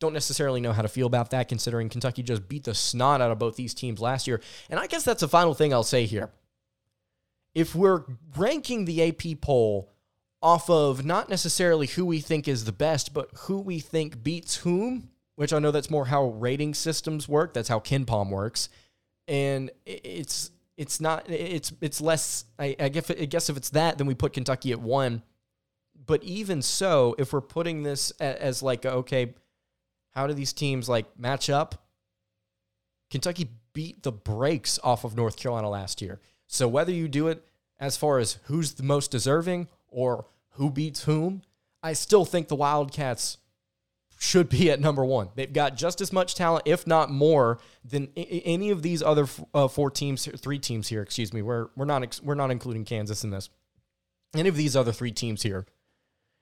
don't 0.00 0.12
necessarily 0.12 0.60
know 0.60 0.72
how 0.72 0.82
to 0.82 0.88
feel 0.88 1.06
about 1.06 1.30
that 1.30 1.48
considering 1.48 1.88
Kentucky 1.88 2.22
just 2.22 2.48
beat 2.48 2.64
the 2.64 2.74
snot 2.74 3.20
out 3.20 3.30
of 3.30 3.38
both 3.38 3.56
these 3.56 3.74
teams 3.74 4.00
last 4.00 4.26
year. 4.26 4.40
And 4.68 4.78
I 4.78 4.86
guess 4.86 5.04
that's 5.04 5.20
the 5.20 5.28
final 5.28 5.54
thing 5.54 5.72
I'll 5.72 5.82
say 5.82 6.04
here. 6.04 6.30
If 7.54 7.74
we're 7.74 8.04
ranking 8.36 8.84
the 8.84 9.08
AP 9.08 9.40
poll 9.40 9.94
off 10.42 10.68
of 10.68 11.06
not 11.06 11.30
necessarily 11.30 11.86
who 11.86 12.04
we 12.04 12.20
think 12.20 12.46
is 12.46 12.66
the 12.66 12.72
best, 12.72 13.14
but 13.14 13.30
who 13.34 13.58
we 13.60 13.80
think 13.80 14.22
beats 14.22 14.56
whom, 14.56 15.08
which 15.36 15.54
I 15.54 15.58
know 15.58 15.70
that's 15.70 15.90
more 15.90 16.04
how 16.04 16.26
rating 16.26 16.74
systems 16.74 17.26
work. 17.26 17.54
That's 17.54 17.68
how 17.68 17.80
KenPom 17.80 18.28
works. 18.30 18.68
And 19.26 19.70
it's 19.86 20.50
it's 20.76 21.00
not 21.00 21.30
it's 21.30 21.72
it's 21.80 22.00
less 22.00 22.44
I, 22.58 22.76
I 22.78 22.88
guess 22.90 23.10
I 23.10 23.24
guess 23.24 23.48
if 23.48 23.56
it's 23.56 23.70
that, 23.70 23.96
then 23.96 24.06
we 24.06 24.14
put 24.14 24.34
Kentucky 24.34 24.72
at 24.72 24.80
one. 24.80 25.22
But 26.06 26.22
even 26.22 26.60
so, 26.60 27.14
if 27.18 27.32
we're 27.32 27.40
putting 27.40 27.82
this 27.82 28.10
as 28.20 28.62
like 28.62 28.84
okay, 28.84 29.34
how 30.14 30.26
do 30.26 30.34
these 30.34 30.52
teams 30.52 30.88
like 30.88 31.18
match 31.18 31.50
up? 31.50 31.86
Kentucky 33.10 33.48
beat 33.72 34.02
the 34.02 34.12
brakes 34.12 34.78
off 34.82 35.04
of 35.04 35.16
North 35.16 35.36
Carolina 35.36 35.68
last 35.68 36.00
year. 36.00 36.20
So 36.46 36.68
whether 36.68 36.92
you 36.92 37.08
do 37.08 37.28
it 37.28 37.44
as 37.78 37.96
far 37.96 38.18
as 38.18 38.38
who's 38.44 38.74
the 38.74 38.82
most 38.82 39.10
deserving 39.10 39.68
or 39.88 40.26
who 40.50 40.70
beats 40.70 41.04
whom, 41.04 41.42
I 41.82 41.92
still 41.92 42.24
think 42.24 42.48
the 42.48 42.56
Wildcats 42.56 43.38
should 44.18 44.48
be 44.48 44.70
at 44.70 44.80
number 44.80 45.04
one. 45.04 45.28
They've 45.34 45.52
got 45.52 45.76
just 45.76 46.00
as 46.00 46.12
much 46.12 46.34
talent, 46.34 46.62
if 46.66 46.86
not 46.86 47.10
more, 47.10 47.58
than 47.84 48.08
any 48.16 48.70
of 48.70 48.82
these 48.82 49.02
other 49.02 49.26
uh, 49.52 49.68
four 49.68 49.90
teams, 49.90 50.26
three 50.38 50.58
teams 50.58 50.88
here. 50.88 51.02
Excuse 51.02 51.32
me. 51.32 51.42
We're 51.42 51.68
we're 51.76 51.84
not 51.84 52.20
we're 52.22 52.34
not 52.34 52.50
including 52.50 52.84
Kansas 52.84 53.24
in 53.24 53.30
this. 53.30 53.50
Any 54.34 54.48
of 54.48 54.56
these 54.56 54.76
other 54.76 54.92
three 54.92 55.12
teams 55.12 55.42
here, 55.42 55.66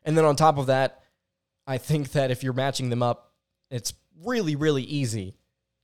and 0.04 0.16
then 0.16 0.24
on 0.24 0.36
top 0.36 0.58
of 0.58 0.66
that, 0.66 1.02
I 1.66 1.78
think 1.78 2.12
that 2.12 2.30
if 2.30 2.42
you're 2.42 2.52
matching 2.52 2.90
them 2.90 3.02
up, 3.02 3.31
it's 3.72 3.94
really, 4.22 4.54
really 4.54 4.82
easy 4.82 5.34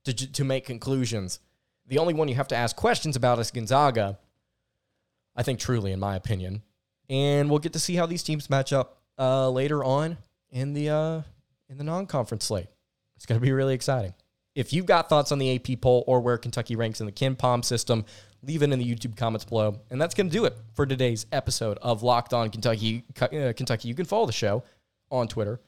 to, 0.05 0.13
to 0.13 0.43
make 0.43 0.65
conclusions. 0.65 1.39
The 1.87 1.97
only 1.97 2.13
one 2.13 2.27
you 2.27 2.35
have 2.35 2.47
to 2.49 2.55
ask 2.55 2.75
questions 2.75 3.15
about 3.15 3.39
is 3.39 3.51
Gonzaga. 3.51 4.19
I 5.35 5.43
think 5.43 5.59
truly, 5.59 5.91
in 5.91 5.99
my 5.99 6.15
opinion. 6.15 6.61
And 7.09 7.49
we'll 7.49 7.59
get 7.59 7.73
to 7.73 7.79
see 7.79 7.95
how 7.95 8.05
these 8.05 8.23
teams 8.23 8.49
match 8.49 8.71
up 8.71 9.01
uh, 9.17 9.49
later 9.49 9.83
on 9.83 10.17
in 10.51 10.73
the 10.73 10.89
uh, 10.89 11.21
in 11.69 11.77
the 11.77 11.83
non-conference 11.83 12.45
slate. 12.45 12.67
It's 13.15 13.25
going 13.25 13.39
to 13.39 13.45
be 13.45 13.51
really 13.51 13.73
exciting. 13.73 14.13
If 14.55 14.73
you've 14.73 14.85
got 14.85 15.09
thoughts 15.09 15.31
on 15.31 15.39
the 15.39 15.55
AP 15.55 15.81
poll 15.81 16.03
or 16.07 16.19
where 16.21 16.37
Kentucky 16.37 16.75
ranks 16.75 16.99
in 16.99 17.05
the 17.05 17.11
KenPom 17.11 17.63
system, 17.63 18.05
leave 18.43 18.61
it 18.61 18.71
in 18.71 18.79
the 18.79 18.95
YouTube 18.95 19.15
comments 19.15 19.45
below. 19.45 19.79
And 19.89 20.01
that's 20.01 20.13
going 20.13 20.29
to 20.29 20.33
do 20.33 20.45
it 20.45 20.57
for 20.73 20.85
today's 20.85 21.25
episode 21.31 21.77
of 21.81 22.03
Locked 22.03 22.33
On 22.33 22.49
Kentucky. 22.49 23.03
Uh, 23.21 23.53
Kentucky. 23.55 23.87
You 23.87 23.95
can 23.95 24.05
follow 24.05 24.25
the 24.25 24.31
show 24.31 24.63
on 25.11 25.27
Twitter 25.27 25.59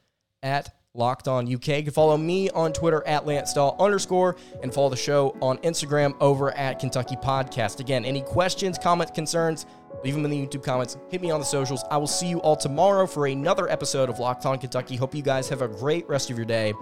at 0.43 0.73
Locked 0.93 1.27
On 1.27 1.45
UK. 1.51 1.67
You 1.67 1.83
can 1.83 1.91
follow 1.91 2.17
me 2.17 2.49
on 2.49 2.73
Twitter 2.73 3.05
at 3.07 3.25
Lance 3.25 3.55
underscore 3.55 4.35
and 4.61 4.73
follow 4.73 4.89
the 4.89 4.97
show 4.97 5.35
on 5.41 5.57
Instagram 5.59 6.15
over 6.19 6.55
at 6.57 6.79
Kentucky 6.79 7.15
Podcast. 7.15 7.79
Again, 7.79 8.03
any 8.03 8.21
questions, 8.21 8.77
comments, 8.77 9.11
concerns, 9.13 9.65
leave 10.03 10.15
them 10.15 10.25
in 10.25 10.31
the 10.31 10.45
YouTube 10.45 10.63
comments. 10.63 10.97
Hit 11.09 11.21
me 11.21 11.31
on 11.31 11.39
the 11.39 11.45
socials. 11.45 11.83
I 11.89 11.97
will 11.97 12.07
see 12.07 12.27
you 12.27 12.39
all 12.41 12.55
tomorrow 12.55 13.07
for 13.07 13.27
another 13.27 13.69
episode 13.69 14.09
of 14.09 14.19
Locked 14.19 14.45
On 14.45 14.57
Kentucky. 14.57 14.95
Hope 14.95 15.15
you 15.15 15.21
guys 15.21 15.47
have 15.49 15.61
a 15.61 15.67
great 15.67 16.07
rest 16.09 16.29
of 16.29 16.37
your 16.37 16.45
day 16.45 16.73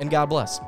and 0.00 0.10
God 0.10 0.26
bless. 0.26 0.60